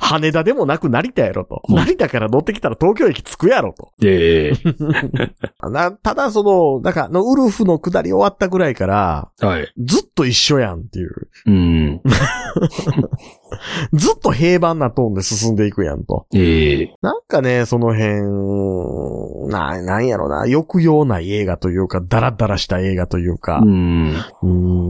[0.00, 1.62] 羽田でもなく成田やろと。
[1.68, 3.90] うん成田から乗ってきたら東京駅着くやろと。
[4.02, 5.15] ええ
[5.70, 9.72] な、ただその、なんか、ウルフの下り終わったぐらいから、はい。
[9.78, 11.28] ずっと一緒やんっていう。
[11.46, 12.00] うん。
[13.92, 16.26] ずっと平板なトーンで進んでいくやんと。
[16.34, 23.68] ええなんかね、その辺、な、なんやろな、抑揚ない映画というか、ダラダラした映画というかう。
[23.68, 24.14] ん。
[24.42, 24.85] うーん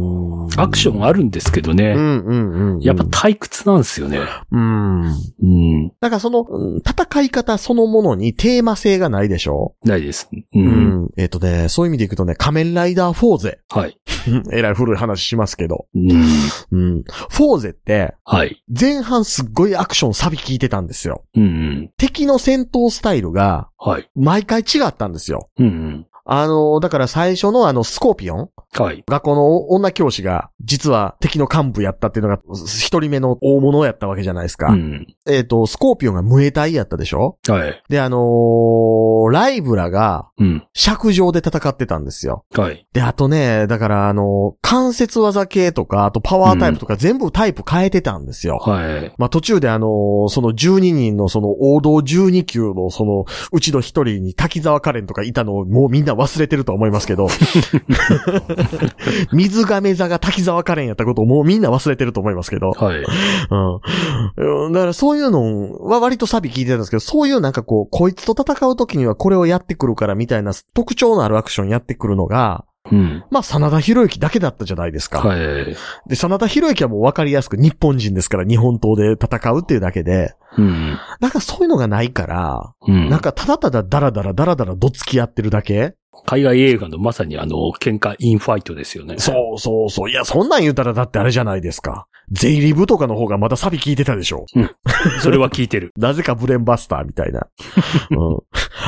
[0.57, 1.91] アクションあるんですけどね。
[1.93, 2.81] うんうんうんうん。
[2.81, 4.21] やっぱ退屈なんですよね。
[4.51, 5.03] うん。
[5.03, 5.93] うん。
[6.01, 9.75] なんかその、うん戦い方そのものにテーマ性がないでしょ？
[9.85, 10.29] ないです。
[10.33, 10.37] う。
[10.59, 11.11] うんん。
[11.17, 13.59] えっ、とね、そういう意味でいくとね、仮面ライダーフォーゼ。
[13.71, 13.99] はい。
[14.53, 15.87] えらい古い話しますけど。
[15.95, 16.11] うん。
[16.11, 17.05] うん。
[17.05, 18.63] フォーゼって、はい。
[18.69, 21.25] 前半すっごいアクションサビ効いてたんですよ。
[21.37, 21.91] うん。
[21.97, 24.09] 敵の戦闘スタイルが、はい。
[24.15, 25.49] 毎回違ったんですよ。
[25.59, 26.07] うん。
[26.25, 29.05] あの、だから最初のあの、スコーピオンはい。
[29.09, 34.69] 学校の女教師が、実は敵の幹部やったっていうのが、一人目の大物やったわけじゃないですか。
[34.69, 35.07] うん。
[35.27, 37.39] えっ、と、スコーピオンがムエタイやったでしょ？
[37.49, 37.83] はい。
[37.89, 40.63] で、あのーライブラが、うん。
[40.73, 42.45] 尺上で戦ってたんですよ。
[42.55, 42.87] はい。
[42.93, 48.59] で、あとね、だからあの関節技系とか、あとパワータイプとか全部タイプ変えてたんですよ。
[48.59, 49.13] はい。
[49.19, 57.29] まあ途中であのーその12人のその王道12級のその、うちの一人に滝沢カレンとかいたのをもうみんな忘れてると思いますけど、
[59.33, 62.99] 水亀座が滝沢カレンやったことをもうみんな忘れてると思いますけど、はい。
[62.99, 64.73] うん。
[64.73, 73.25] だからそういうのは割とサビ聞いてたんですけど、そういうなんかこう、こいつと戦う時にはこれをやってくるからみたいな特徴のあるアクションやってくるのが、うん。
[73.31, 75.21] まあ、真田広之だけだったじゃないですか。
[75.21, 75.77] はい。
[76.07, 80.99] で、真田広之はもう分かりやすく日本人ですから日本刀で戦うっていうだけで、うん。
[81.21, 83.09] なんかそういうのがないから、うん。
[83.09, 89.17] なんかただただダラダラダラダラどつき合ってるだけ海外映画のまさにあの、喧嘩インファイトですよね。
[89.19, 90.11] そうそうそう。
[90.11, 92.07] いや、そんなん言うたらだってあれじゃないですか。
[92.31, 94.47] ゼイリブとかの方がまだサビ聞いてたでしょ。
[95.21, 95.93] それは聞いてる。
[95.97, 97.47] なぜかブレンバスターみたいな。
[98.11, 98.39] うん。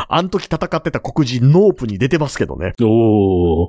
[0.08, 2.72] あの時戦ってた黒人ノープに出てますけどね。
[2.82, 3.68] お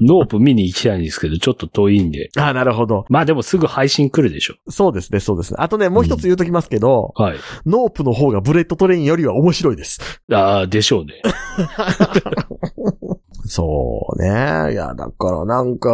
[0.00, 2.30] ノープ見に行きたいんですけど、ちょっと遠いんで。
[2.36, 3.04] ああ、なるほど。
[3.08, 4.54] まあでもすぐ配信来るでしょ。
[4.68, 5.56] そうですね、そうですね。
[5.60, 7.36] あとね、もう一つ言うときますけど、はい。
[7.66, 9.98] ノープの方がブレット・トレインよりは面白いです。
[10.32, 11.14] ああ、でしょうね。
[13.46, 14.72] そうね。
[14.72, 15.90] いや、だからなんか、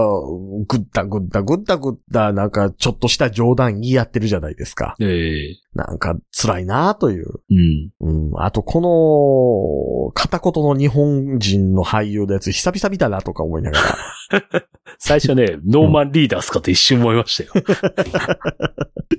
[0.67, 4.95] ぐったぐったぐったぐった、なんかちょっとした冗談言い合ってるじゃないですか。
[5.01, 7.27] ええなんか辛いなという。
[7.51, 7.91] うん。
[8.01, 8.43] うん。
[8.43, 13.97] あと、この、片言の日本人の俳優のやつ久々見たなとか思いながら。
[14.99, 17.65] 最初ね、ノーマンリーダースかって一瞬思いましたよ。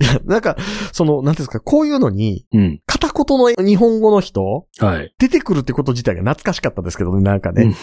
[0.24, 0.56] なんか、
[0.92, 2.80] その、なんていうんですか、こういうのに、うん。
[2.86, 5.14] 片言の日本語の人、はい。
[5.18, 7.64] 出てくるってこと自体が懐かしかったですけどね、なんかね。
[7.64, 7.72] うん。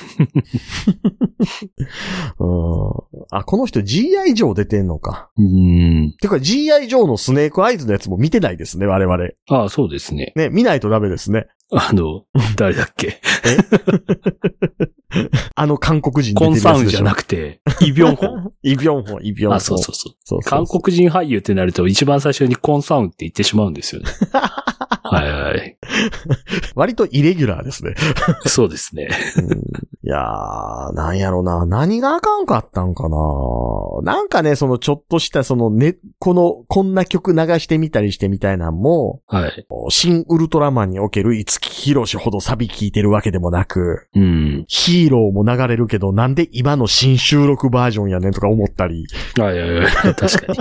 [3.32, 5.30] あ、この人 GI ジョー出てんのか。
[5.38, 6.16] うん。
[6.22, 9.18] てか GI ジョーのスネークアイズのやつも見てないですね、我々。
[9.50, 10.34] ああ、そうですね。
[10.36, 11.48] ね、見ないとダメですね。
[11.72, 12.24] あの、
[12.58, 13.20] 誰だっけ？
[15.56, 18.52] あの韓国人コンサウンじゃなくて、イ ビョンホン。
[18.64, 19.58] イビョンホン、イビョンホン。
[19.58, 20.14] あ、そうそうそう。
[20.24, 24.08] そうそう韓国人俳優ってなると一番最初にコンサウンって言ってしまうんですよね。
[25.12, 25.78] はいはい。
[26.76, 27.96] 割とイレギュラーですね。
[28.46, 29.10] そうですね。
[30.10, 31.68] うんいやー、なんやろな。
[31.68, 33.18] 何があかんかったんかな。
[34.02, 39.68] なんかね、そのちょっとしたそのね、この、こんな曲流してみたりしてみたいなんも、はい。
[39.90, 44.66] 新ウルトラマンにおける五木ひろしほどサビ聴いてるわけでもなく、うん。
[44.68, 49.06] ヒーローも流れるけど、なんで今の新収録バージョンやねんとか思ったり、
[49.38, 50.16] はいはいはい。
[50.16, 50.60] 確かに。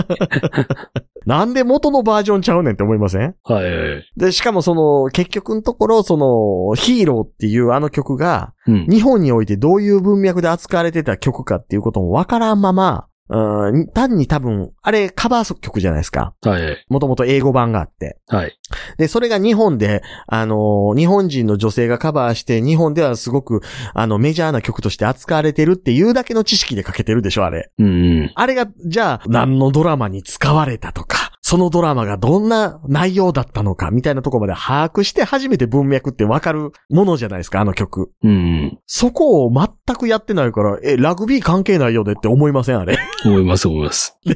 [1.25, 3.35] なんで元のバージョンちゃうねんって思いません？
[3.45, 4.05] はいはいはい。
[4.17, 8.87] で、しかもその、結局のところ、その、ヒーローっていうあの曲が、うん。
[8.87, 16.35] 日本においてどういう文脈で扱われてた曲かっていうこともわからんまま、うん、単に多分、あれカバー曲じゃないですか。
[16.43, 16.87] はいはい。
[16.89, 18.19] もともと英語版があって。
[18.27, 18.59] はい。
[18.97, 23.61] で、それが日本で、あのー日本人の女性がカバーして、日本ではすごく、
[23.93, 27.71] あの、メジャーな曲として扱われてるっていうだけの知識で書けてるでしょ、あれ。
[27.79, 27.91] うんう
[28.25, 28.33] ん。
[28.35, 38.13] あれが、じゃあ、何のドラマに使われたとか、そのドラマがどんな内容だったのか、みたいなところまで把握して初めて文脈ってわかるものじゃないですか、あの曲。
[38.23, 38.33] うんう
[38.67, 38.79] ん。
[38.85, 42.99] そこを全くやってないから、え、ラグビー関係ないよねって思いませんあれ？
[43.25, 44.19] 思います思います。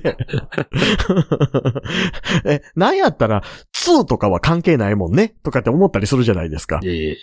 [2.47, 3.43] え、なんやったら、
[3.75, 6.81] 2とかは関係ないもんねとかって思ったりするじゃないですか。
[6.83, 7.17] ええ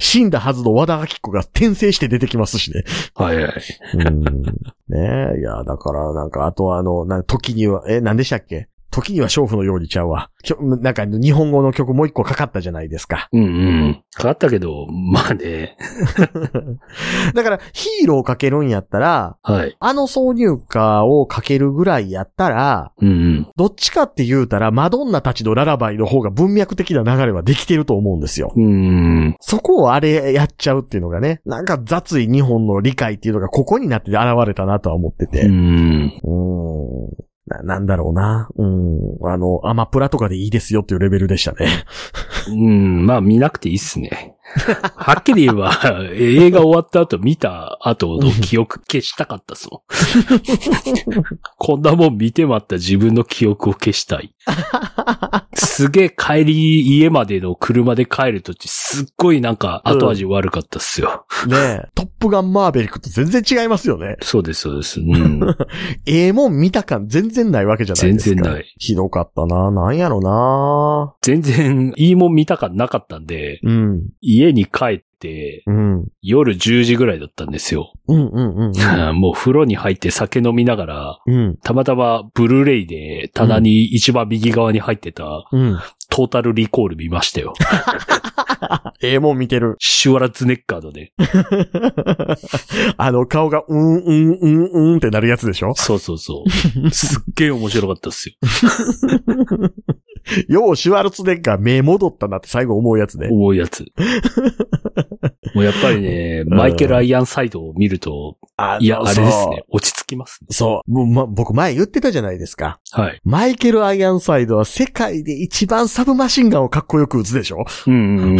[0.00, 2.82] 死んだはずの和田明子が転生して出てきますしね。
[3.14, 3.52] はいはい。
[3.94, 4.22] うん。
[4.24, 8.68] ねえ、いや、だから、なんか、あとはあの、な時には、え、何でしたっけ？
[8.96, 10.30] 時には娼婦のようにちゃうわ。
[10.58, 13.28] なんか、日本語の曲もう一個かかったじゃないですか。
[13.30, 14.02] うんうん。
[14.18, 15.76] 変わったけど、まあね。
[17.34, 19.76] だから、ヒーローかけるんやったら、はい。
[19.78, 23.48] あの挿入歌をかけるぐらいやったら、うんうん。
[23.56, 28.50] どっちかって言うたら、マドンナたちのララバイの方が文脈的な流れはできてると思うんですよ。
[28.56, 28.68] うんう
[29.28, 29.36] ん。
[29.40, 35.42] そこをあれやっちゃうっていうのがね、なんか雑い日本の理解っていうのがここになって現れたなとは思ってて。
[35.42, 36.12] うん。
[36.24, 37.25] うーん。
[37.46, 38.48] な、なんだろうな。
[38.56, 39.18] うん。
[39.22, 41.84] あの、アマプラとかでいいですよっていうレベルでしたね。
[42.48, 43.06] うん。
[43.06, 44.34] まあ見なくていいっすね。
[44.96, 45.72] はっきり言えば、
[46.12, 49.80] 映画終わった後見た後の記憶消したかったっすもん。
[51.58, 54.32] こんなもん見てまった自分の記憶を消したい。
[55.54, 61.26] すげえ帰り、家までの車で帰るとき、すっごいなんか後味悪かったっすよ。
[61.46, 61.88] ねえ。
[61.94, 64.16] トップガンマーベリックと全然違いますよね。
[64.22, 65.00] そうです、そうです。
[65.00, 65.56] うん。
[66.06, 68.34] ええもん見た感全然ないわけじゃないですか。
[68.34, 68.74] 全然ない。
[68.78, 69.70] ひどかったな。
[69.70, 71.14] なんやろな。
[71.22, 74.02] 全然いいもん見たかなかったんで、うん。
[74.36, 76.08] 家に帰って、うん。
[76.22, 77.92] 夜10時ぐらいだったんですよ。
[78.06, 81.18] うんうんうん もう風呂に入って酒飲みながら。
[81.62, 85.78] たまたまブルーレイで棚に一番右側に入ってたうん。
[86.10, 87.54] トータルリコール見ましたよ。
[89.02, 89.76] ええもん見てる。
[89.78, 91.12] シュワラツネッカードで。
[92.96, 95.74] あの顔が、うん、うん、うん、うんってなるやつでしょ？
[95.74, 96.44] そうそうそ
[96.84, 96.90] う。
[96.90, 98.34] すっげえ面白かったっすよ。
[100.48, 103.28] ようシュワルツネッガー目戻ったなって最後思うやつね。
[103.30, 103.84] 重いやつ。
[105.56, 109.64] もうやっぱりね、マイケル・アイアンサイドを見ると、あいや、あれですね。
[109.70, 110.48] 落ち着きますね。
[110.50, 110.90] そう。
[110.90, 112.78] もうま、僕前言ってたじゃないですか。
[112.92, 113.20] はい。
[113.24, 117.64] マイケル・アイアンサイドは世界で一番サブマシンガンをかっこよく撃つでしょ？
[117.86, 118.38] うんうん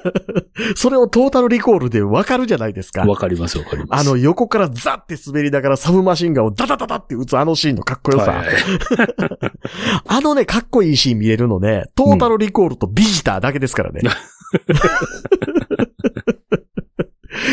[0.76, 3.08] それをトータルリコールでわかるじゃないですかうん。。
[3.08, 4.00] わかりますわかります。
[4.00, 8.32] あの横からザって滑りながらサブマシンガンをダダダダって撃つあのシーンのかっこよさ。
[8.32, 8.56] はいはい
[10.06, 14.02] あのね、かっこいいシーン見れるのね、トータルリコールとビジターだけですからね。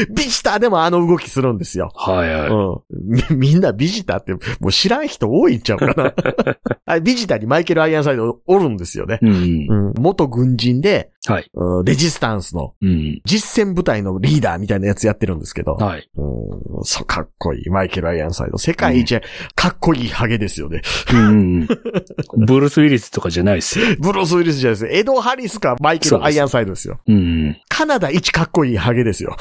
[0.10, 1.92] ビジターでもあの動きするんですよ。
[1.96, 2.50] はいはい。
[2.50, 2.82] うん。
[3.32, 6.14] みみんなビジターって、もう知らん人多いんちゃうかな。
[6.86, 9.20] あれビジターにマイケル・アイアンサイドおるんですよね。
[9.22, 9.32] うん。
[9.32, 9.36] う
[9.92, 9.94] ん。
[9.98, 11.50] 元軍人で、はい。
[11.54, 13.22] うんレジスタンスのうん。
[13.26, 15.76] 実戦部隊のリーダーみたいなやつやってるんですけど。
[15.76, 16.10] はい。
[16.16, 17.70] うん、そう、かっこいい。
[17.70, 18.58] マイケル・アイアンサイド。
[18.58, 19.20] 世界一
[19.56, 20.82] かっこいいハゲですよね。
[21.14, 21.68] うん。
[22.38, 23.86] ブルース・ウィリスとかじゃないっすよ。
[24.00, 24.94] ブロス・ウィリスじゃないです。
[24.94, 27.00] エド・ハリスかマイケル・アイアンサイドですよ。
[27.08, 27.58] うん。
[27.68, 29.36] カナダ一かっこいいハゲですよ。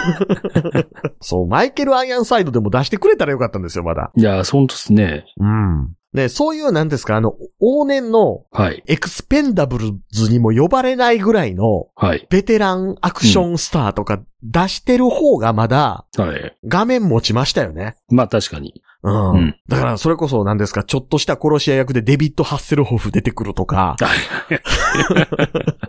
[1.20, 4.10] そう、マイケル・アイアンサイドでも出してくれたらよかったんですよ、まだ。
[4.14, 5.24] いや、ほんとっすね。
[5.38, 5.94] うん。
[6.12, 8.82] ね、そういう、なんですか、あの、往年のはい。
[8.86, 12.26] エクスペンダブルズにも呼ばれないぐらいのはい。
[12.30, 16.56] ベテランアクションスターとか出してる方がまだはい。
[16.66, 17.96] 画面持ちましたよね。
[18.08, 18.82] まあ確かに。
[19.02, 19.30] うん。
[19.32, 23.96] うんだから、それこそ何ですか、ちょっとした殺し屋役でデビッド・ハッセルホフ出てくるとか、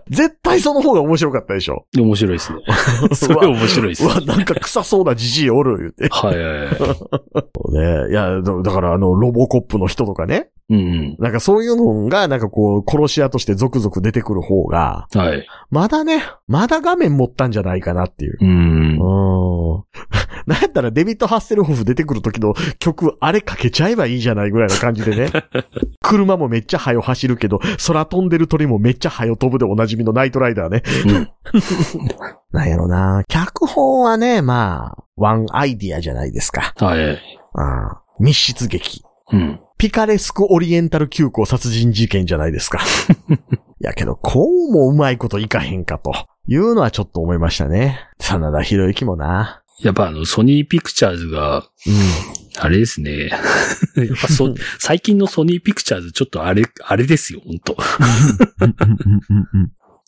[0.10, 1.88] 絶対その方が面白かったでしょ。
[1.98, 2.60] 面白いですね。
[3.14, 4.08] それ面白いですう。
[4.08, 6.10] わ、なんか臭そうなじじいおる、言って。
[6.10, 8.08] はいはいはい。
[8.08, 10.50] ねいや、だだからあの、ロボコップの人とかね。
[10.70, 15.22] うんなんかそういうのが、なんかこう、殺し屋として続々出てくる方が、うん。
[15.22, 15.46] はい。
[15.70, 18.38] まだね、まだ画面持ったんじゃないかなっていう。
[18.42, 18.50] うん。
[18.50, 19.84] うん。
[20.46, 25.32] なんやったらデビッド・ハッセルホフ出てくる時の曲、あれかけちゃえばいいじゃないぐらいな感じでね。
[26.04, 30.84] 車もめっちゃ速走るけど、空飛んでる鳥もめっちゃ速飛ぶでおなじみのナイトライダーね。
[31.06, 31.30] うん。
[32.52, 33.24] なんやろな。
[33.30, 36.74] 脚本はね、まあ、ワンアイディアじゃないですか。
[36.76, 37.18] はい。
[37.54, 39.04] ああ密室劇。
[39.32, 39.62] うん。
[39.82, 42.82] ピカレスクオリエンタル急行殺人事件じゃないですか。
[43.82, 46.14] やけど、こうもうまいこといかへんかと。
[46.48, 48.00] いうのはちょっと思いましたね。
[48.20, 49.64] 真田広之もな。
[49.80, 51.94] やっぱあの、ソニーピクチャーズが、うん。
[52.60, 53.30] あれですね。
[53.30, 53.40] やっ
[54.22, 57.76] ぱそ、 最近のソニーピクチャーズちょっとあれ、あれですよ、本当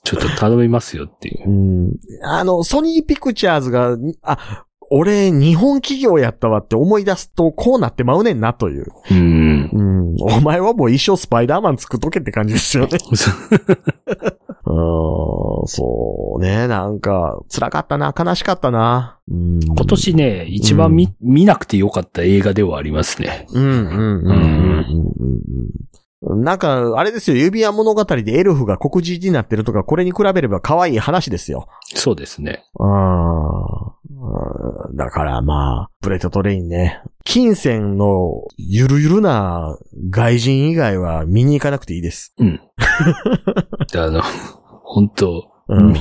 [0.04, 1.50] ちょっと頼みますよっていう。
[1.50, 4.66] うんあの、ソニーピクチャーズが、あ、
[4.96, 8.86] 俺、日本企業やったわって思い出すと、こうなってまうねんなという。
[9.10, 9.43] うん。
[10.20, 10.34] うん。
[10.34, 12.98] お前はもう一生スパイダーマン作っとけって感じですよね。
[14.66, 15.68] うん。
[15.68, 16.68] そうね。
[16.68, 18.14] なんか、辛かったな。
[18.18, 19.20] 悲しかったな。
[19.30, 19.60] うん。
[19.64, 23.48] 今年ね、一番見、見なくてよかった映画ではありますね。
[23.54, 25.70] うんうんうんうんうんうん。
[26.26, 31.68] なんか、あれですよ、指輪物語でエルフが黒人になってるとか、これに比べれば可愛い話ですよ。
[31.96, 32.64] そうですね。
[32.80, 37.02] あーだからまあ、ブレット・トレインね。
[37.26, 39.78] 琴線のゆるゆるな
[40.10, 42.34] 外人以外は見に行かなくていいです。
[42.38, 42.62] うん。
[43.92, 44.22] であの、
[44.84, 45.96] 本当うん。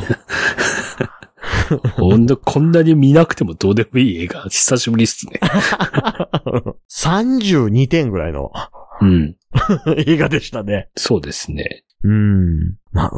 [1.96, 5.40] 本当こんなに見なくてもどうでもいい映画、久しぶりっすね。
[6.90, 8.52] 32点ぐらいの
[9.02, 9.36] うん。
[10.06, 10.88] 映画でしたね。
[10.96, 11.84] そうですね。
[12.04, 12.74] うん。
[12.92, 13.10] な、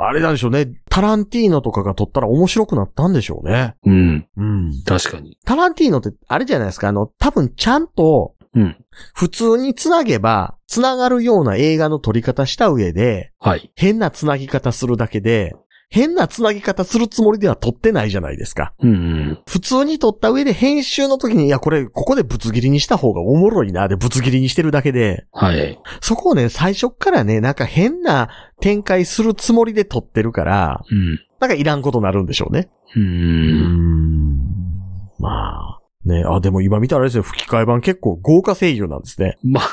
[0.00, 0.72] あれなんでしょうね。
[0.88, 3.76] タランティーノとかが撮ったら面白くなったんでしょうね。
[3.84, 4.26] うん。
[4.36, 4.72] うん。
[4.84, 5.38] 確かに。
[5.44, 8.76] タランティーノって、あれじゃないですか、あの、多分ちゃんと、うん。
[9.14, 13.70] 普通に繋げば、繋がるような映画の撮り方した上で、はい。
[13.76, 15.54] 変な繋ぎ方するだけで、
[15.90, 18.72] 変な繋ぎ方するつもりでは撮ってないじゃないですか。
[18.80, 19.38] うんうん。
[19.48, 25.78] 普通に撮った上で編集の時に、いや、これ、ここでぶつ切りにした方がおもろいな、でぶつ切りにしてるだけで、はい。
[26.00, 28.28] そこをね、最初っからね、なんか変な
[28.60, 31.18] 展開するつもりで撮ってるから、うん。
[31.40, 32.70] なんかいらんことになるんでしょうね。
[32.94, 33.00] う。
[33.00, 34.38] うん
[35.18, 35.79] まあ。
[36.04, 39.36] ね、あ、でも今見たらあれですよ、吹き替え版結構豪華声優なんですね。
[39.42, 39.64] まあ、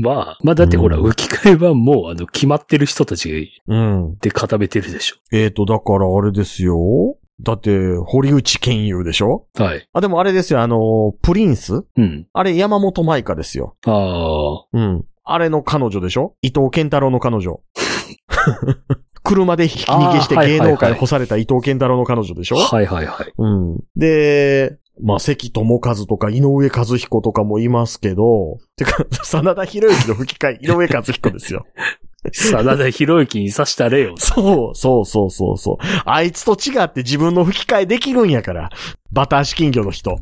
[0.00, 4.16] まあ、まあだってほら、うん吹き替え版もう、あの、決まってる人たちうん。
[4.18, 7.16] で固めてるでしえーと、だからあれですよ。
[7.42, 9.46] だって、堀内健優でしょ？
[9.58, 9.62] ょ。
[9.62, 9.86] はい。
[9.92, 11.84] あ、でもあれですよ、あの、プリンス？
[11.96, 12.26] うん。
[12.32, 13.76] あれ山本舞香ですよ。
[13.84, 14.66] ああ。
[14.72, 15.04] うん。
[15.24, 16.34] あれの彼女でしょ？
[16.42, 17.60] 伊藤健太郎の彼女。
[19.22, 23.32] 車でひき逃げしてあーはいはいはい芸能界干された伊藤健太郎の彼女でしょ、はいはいはい。
[23.38, 23.78] うん。
[23.96, 31.66] で、まあ、関智和とか井上和彦とかもいますけど、てか、 真田広之の吹き替え、井上和彦ですよ。
[32.32, 34.14] 真田広之に刺したれよ。
[34.16, 35.76] そう、そうそうそうそう。
[36.06, 38.70] あいつと違って自分の吹き替えできるんやから。
[39.14, 40.18] バタ足金魚の人。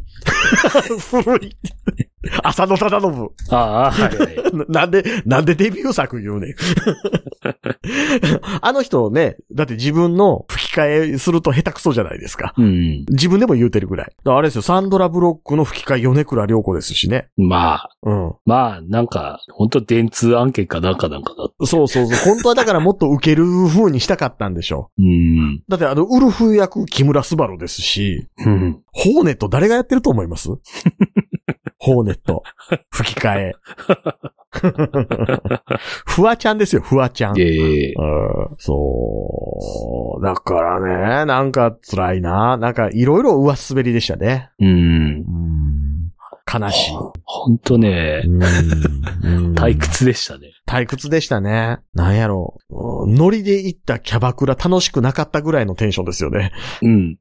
[1.10, 1.56] 古い。
[2.44, 3.30] 浅野忠信。
[3.50, 4.36] ああ、はいはい。
[4.68, 6.54] な なんで、なんでデビュー作言うねん。
[8.60, 12.54] あの人ね、だって自分の吹き替えすると下手くそじゃないですか。
[12.56, 13.04] うん。
[13.08, 14.12] 自分でも言うてるぐらい。
[14.24, 17.28] あれですよ、サンドラブロックの吹き替え米倉涼子ですしね。
[17.36, 18.34] まあ、うん。
[18.44, 21.66] まあ、なんか、本当電通案件かなんかなんかだ。
[21.66, 22.34] そうそうそう。
[22.34, 25.62] 本当はだからもっと受ける風にしたかったんでしょうん。
[25.68, 28.81] だってあの、ウルフ役木村昴ですし、うん。
[28.92, 30.48] ホーネット誰がやってると思います？
[31.78, 32.42] ホーネット。
[32.92, 33.52] 吹き替え。
[36.06, 37.40] フワちゃんですよ、フワちゃん。
[37.40, 38.02] ええう
[38.52, 40.24] んそう。
[40.24, 40.80] だから
[41.20, 42.56] ね、なんか辛いな。
[42.58, 44.50] なんかいろいろ上滑りでしたね。
[44.60, 44.68] うん。
[44.68, 44.70] う
[45.22, 46.12] ん。
[46.52, 46.92] 悲しい。
[47.24, 48.42] 本当ね、うん
[49.54, 49.78] 退。
[49.78, 50.48] 屈でしたね。
[50.68, 51.78] 退屈でしたね。
[51.94, 53.06] なんやろう。
[53.06, 56.52] うんノリで行ったキャバクラ楽しくなかったぐらいのテンションですよね。
[56.82, 57.16] うん。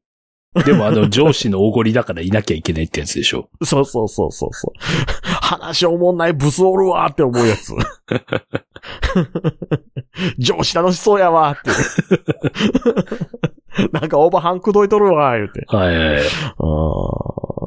[0.66, 3.48] でもあの、上司のおごりだからいなきゃいけないってやつでしょ。
[3.64, 4.72] そうそうそうそうそう。
[5.24, 7.72] 話おもんないブスおるわーって思うやつ。
[10.38, 11.70] 上司楽しそうやわーって。
[13.94, 15.64] なんかオーバーハン口説いとるわー言うて。
[15.68, 16.24] はいはいはい。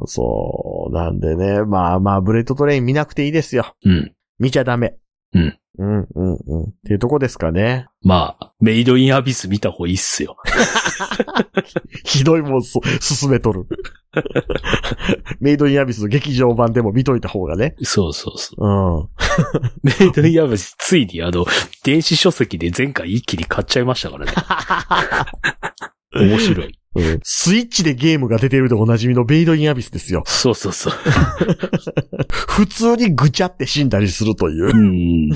[0.05, 0.93] そう。
[0.93, 1.63] なんでね。
[1.63, 3.73] まあまあ、ブレット・トレイン見なくていいですよ。
[3.83, 4.13] うん。
[4.37, 4.95] 見ちゃダメ。
[5.33, 5.59] うん。
[5.77, 6.63] うん、うん、うん。
[6.63, 7.87] っていうとこですかね。
[8.01, 10.37] まあ、メイドインアビス見た方がいいっすよ。
[12.05, 13.67] ひどいもんす、進めとる。
[15.41, 17.75] メイドインアビスの劇場版でも見といた方がね。
[17.83, 18.65] そうそうそう。
[18.65, 19.09] うん。
[19.83, 21.45] メイドインアビス、ついにあの、
[21.83, 24.31] 電子書籍で前回一気に買っちゃいましたからね。
[26.29, 26.79] 面白い。
[26.95, 30.23] うんスイッチでゲームが出てるでおなじみのベイド・イン・アビスですよ。
[30.25, 30.93] そうそうそう。
[32.31, 34.73] 普通にぐちゃって死んだりするというう。
[34.73, 35.29] ん。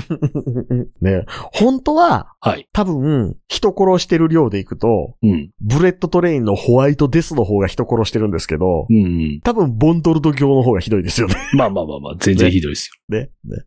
[1.00, 1.26] ね。
[1.52, 2.66] 本当は、はい。
[2.72, 5.50] 多分、人殺してる量でいくと、うん。
[5.60, 9.40] ブレット・トレインのホワイトデスの方が人殺してるんですけど、うん。
[9.44, 11.36] 多分、ボンドルド卿の方がひどいですよね。
[11.52, 12.94] まあまあまあまあ、全然ひどいですよ。
[13.14, 13.28] ね。
[13.44, 13.64] ね。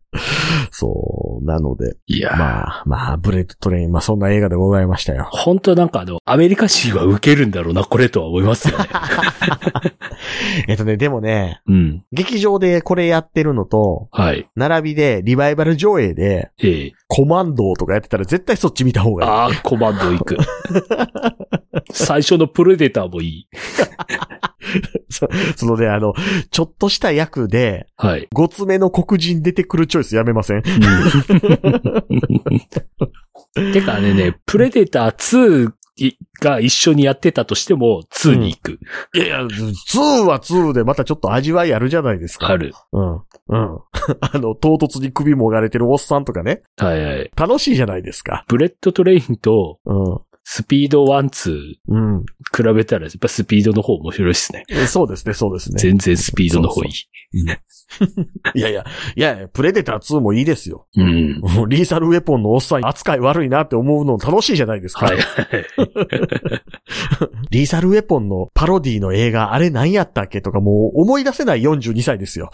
[0.72, 5.28] そう、なので、いやーまあ、まあ、ブレット・トレイン、まあそんな映画でございましたよ。
[5.30, 8.86] 本当はなんかあの、アメリカ人は受けるんだろうな、これとは思いますよね。
[10.68, 12.04] えっとね、でもね、うん。
[12.12, 14.48] 劇場でこれやってるのと、はい。
[14.56, 19.30] 並びでリバイバル上映で、ええコマンドーとかやってたら絶対そっち見た方がいい。
[19.30, 20.38] ああ、コマンドー行く。
[21.92, 23.48] 最初のプレデターもいい。
[25.10, 26.14] そそのね、あの、
[26.50, 28.26] ちょっとした役で、はい。
[28.32, 30.62] ごつめの黒人出てくるチョイスやめません？
[33.56, 35.72] うん、 てかねね、プレデター2
[36.40, 38.78] が一緒にやってたとしても、2に行く。
[39.14, 42.48] いやいや、2は2でまたちょっと味わいあるじゃないですか。
[42.48, 42.74] ある。
[42.92, 43.14] うん。
[43.14, 43.20] うん。
[44.20, 46.62] あの、唐突に首もがれてるおっさんとかね。
[46.76, 47.30] はいはい。
[47.36, 48.44] 楽しいじゃないですか。
[48.48, 50.20] ブレット・トレインとうん。
[50.46, 52.24] スピード1、2うん。
[52.54, 54.64] 比べたら、やっぱスピードの方面白いですね。
[54.68, 55.78] えそうですね、そうですね。
[55.78, 57.40] 全然スピードの方いい。
[57.40, 57.58] いや
[58.54, 58.84] いや、いや
[59.16, 60.86] いや、プレデター2もいいですよ。
[60.96, 61.40] うん。
[61.40, 65.06] もうリーサルウェポンのおっさん扱い悪いなって思うの楽しいじゃないですか。
[65.06, 65.18] はい。
[67.50, 72.50] リーサルウェポンのパロディの映画、あれ何やったっけとかもう思い出せない42歳ですよ。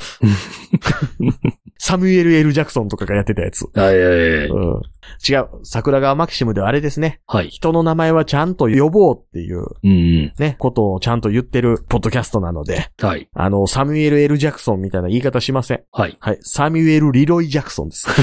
[1.79, 3.67] サミュエル・エル・ジャクソンとかがやってたやつ。
[3.75, 4.09] はいはい
[4.41, 4.49] はい。
[4.49, 4.81] うん。
[5.27, 5.49] 違う。
[5.65, 7.21] 桜川マキシムではあれですね。
[7.27, 7.49] はい。
[7.49, 10.33] 人の名前はちゃんと呼ぼうっていううん。
[10.39, 13.29] ね、ことをちゃんと言ってるポッドキャストなので、はい。
[13.35, 15.85] あの、サミュエル・エル・ジャクソンみたいな言い方しません。
[15.93, 16.17] はい。
[16.19, 16.39] はい。
[16.43, 18.09] サミュエル・リロイ・ジャクソンです。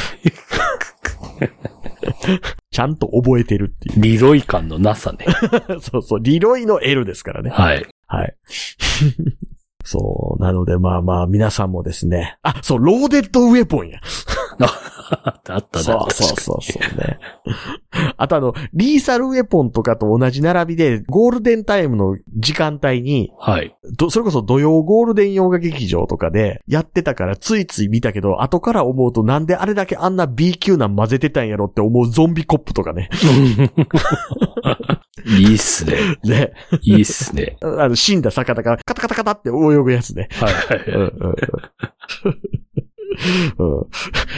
[2.72, 5.26] ちゃんと覚えてるっていリロイ感のなさね。
[5.70, 5.80] う。
[5.82, 6.20] そうそう。
[6.20, 7.49] リロイの L ですからね。
[7.49, 7.86] はい。
[8.08, 8.36] はい。
[9.84, 10.41] そう。
[10.41, 12.38] なので、まあまあ、皆さんもですね。
[12.41, 14.01] あ、そう、ローデッドウェポンや。
[15.10, 15.62] あったな。
[15.62, 17.20] そうそうそうね。
[18.18, 23.76] あとあの、リーサルウェポンとかと同じ並びで、ゴールデンタイムの時間帯に、にはい。
[23.95, 33.10] どそれこそ土曜ゴールデン洋画劇場とかでやってたからついつい見たけど、後から思うとなんであれだけあんな B 級なん混ぜてたんやろって思うゾンビコップとかね。
[35.26, 35.97] いいっすね。
[36.24, 36.53] ね。
[36.82, 37.58] いいっすね。
[37.62, 39.53] あの、死んだ魚がカタカタカタって泳
[39.84, 40.30] ぐやつね。
[40.34, 41.12] はいはいうんはい。
[41.12, 42.86] うんうん
[43.57, 43.88] うん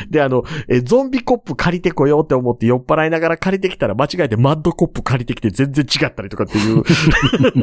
[0.09, 6.83] で、あの、え、ゾンビコップ借りてこようって思って酔っ払いながら借りてきたら間違えてマッドコップ借りてきて全然違ったりとかっていう。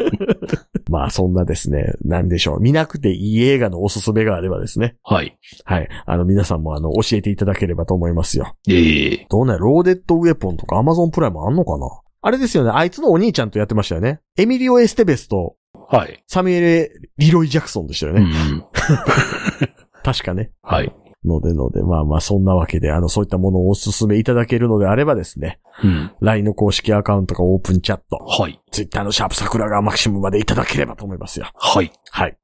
[0.91, 2.61] まあそんなですね、なんでしょう。
[2.61, 4.97] 見なくていい映画のおすすめがあればですね。
[5.03, 5.37] はい。
[5.64, 5.89] はい。
[6.05, 8.55] あの皆さんもあの教えていただければと思いますよ。
[8.69, 11.87] ええどうね、ローデッドウェポンとかアマゾンプライムあんのかな？
[12.23, 14.21] あれですよね、あいつのお兄ちゃんとやってましたよね。
[14.37, 15.55] エミリオ・エステベスと
[15.89, 16.25] はい。
[16.27, 18.23] サミュエル・リロイ・ジャクソンでしたよね。
[18.23, 18.64] うん。
[20.03, 20.51] 確かね。
[20.62, 20.93] はい。
[21.27, 26.11] のでので、まあまあそんなわけで、あの、そういったものをお勧めいただけるのであればですね、うん。
[26.20, 28.61] LINE の公式アカウントかオープンチャット、はい。
[28.70, 31.51] Twitter のシャープ桜川マキシムまでいただければと思いますよ。
[31.55, 31.93] はい。
[32.11, 32.37] はい。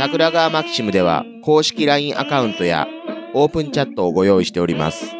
[0.00, 2.88] 桜川マキシムでは公式 LINE アカウントや
[3.34, 5.19] オープンチャットをご用意しております。